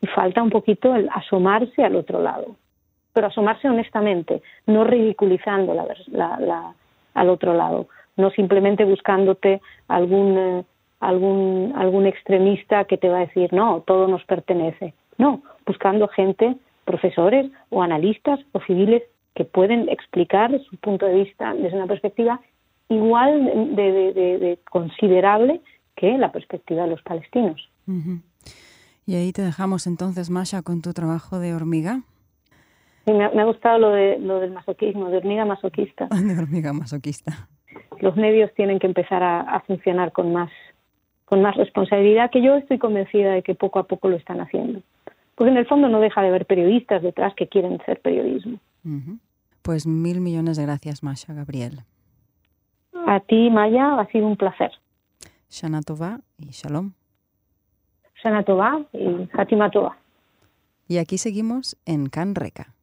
Y 0.00 0.06
falta 0.08 0.42
un 0.42 0.50
poquito 0.50 0.94
el 0.94 1.08
asomarse 1.12 1.84
al 1.84 1.96
otro 1.96 2.20
lado, 2.20 2.56
pero 3.12 3.26
asomarse 3.26 3.68
honestamente, 3.68 4.42
no 4.66 4.84
ridiculizando 4.84 5.74
la, 5.74 6.74
al 7.14 7.28
otro 7.28 7.54
lado, 7.54 7.88
no 8.16 8.30
simplemente 8.30 8.84
buscándote 8.84 9.60
algún, 9.88 10.38
eh, 10.38 10.64
algún, 11.00 11.72
algún 11.76 12.06
extremista 12.06 12.84
que 12.84 12.98
te 12.98 13.08
va 13.08 13.18
a 13.18 13.26
decir, 13.26 13.52
no, 13.52 13.82
todo 13.86 14.08
nos 14.08 14.24
pertenece. 14.24 14.94
No, 15.18 15.42
buscando 15.66 16.08
gente, 16.08 16.56
profesores 16.84 17.50
o 17.70 17.82
analistas 17.82 18.40
o 18.52 18.60
civiles 18.60 19.02
que 19.34 19.44
pueden 19.44 19.88
explicar 19.88 20.58
su 20.68 20.76
punto 20.76 21.06
de 21.06 21.24
vista 21.24 21.54
desde 21.54 21.76
una 21.76 21.86
perspectiva 21.86 22.40
igual 22.88 23.74
de 23.74 24.58
considerable 24.70 25.60
que 25.96 26.18
la 26.18 26.32
perspectiva 26.32 26.82
de 26.82 26.90
los 26.90 27.02
palestinos. 27.02 27.68
Y 29.06 29.14
ahí 29.14 29.32
te 29.32 29.42
dejamos 29.42 29.86
entonces, 29.86 30.30
Masha, 30.30 30.62
con 30.62 30.82
tu 30.82 30.92
trabajo 30.92 31.38
de 31.38 31.54
hormiga. 31.54 32.02
Sí, 33.04 33.12
me, 33.12 33.24
ha, 33.24 33.44
gustado 33.44 33.78
lo, 33.78 33.90
de, 33.90 34.18
lo 34.18 34.38
del 34.38 34.52
masoquismo, 34.52 35.08
de 35.08 35.16
hormiga 35.18 35.44
masoquista. 35.44 36.06
de 36.10 36.38
hormiga 36.38 36.72
masoquista. 36.72 37.48
Los 38.00 38.16
medios 38.16 38.52
tienen 38.54 38.78
que 38.78 38.86
empezar 38.86 39.22
a, 39.22 39.60
funcionar 39.66 40.12
con 40.12 40.32
más, 40.32 40.50
con 41.24 41.42
más 41.42 41.56
responsabilidad, 41.56 42.30
que 42.30 42.42
yo 42.42 42.54
estoy 42.56 42.78
convencida 42.78 43.32
de 43.32 43.42
que 43.42 43.54
poco 43.54 43.78
a 43.78 43.84
poco 43.84 44.08
lo 44.08 44.16
están 44.16 44.40
haciendo. 44.40 44.82
Porque 45.34 45.50
en 45.50 45.56
el 45.56 45.66
fondo 45.66 45.88
no 45.88 46.00
deja 46.00 46.20
de 46.22 46.28
haber 46.28 46.46
periodistas 46.46 47.02
detrás 47.02 47.34
que 47.34 47.48
quieren 47.48 47.80
ser 47.86 48.00
periodismo. 48.00 48.58
Pues 49.62 49.86
mil 49.86 50.20
millones 50.20 50.56
de 50.56 50.64
gracias, 50.64 51.02
Masha 51.02 51.32
Gabriel. 51.32 51.80
A 53.06 53.20
ti, 53.20 53.50
Maya, 53.50 53.98
ha 53.98 54.06
sido 54.08 54.26
un 54.26 54.36
placer. 54.36 54.70
Shana 55.48 55.82
Tova 55.82 56.20
y 56.38 56.50
Shalom. 56.50 56.92
Sana 58.22 58.44
Tova 58.44 58.82
y 58.92 59.28
Hatima 59.32 59.70
Tova. 59.70 59.96
Y 60.86 60.98
aquí 60.98 61.18
seguimos 61.18 61.76
en 61.86 62.08
Can 62.08 62.34
Reca. 62.34 62.74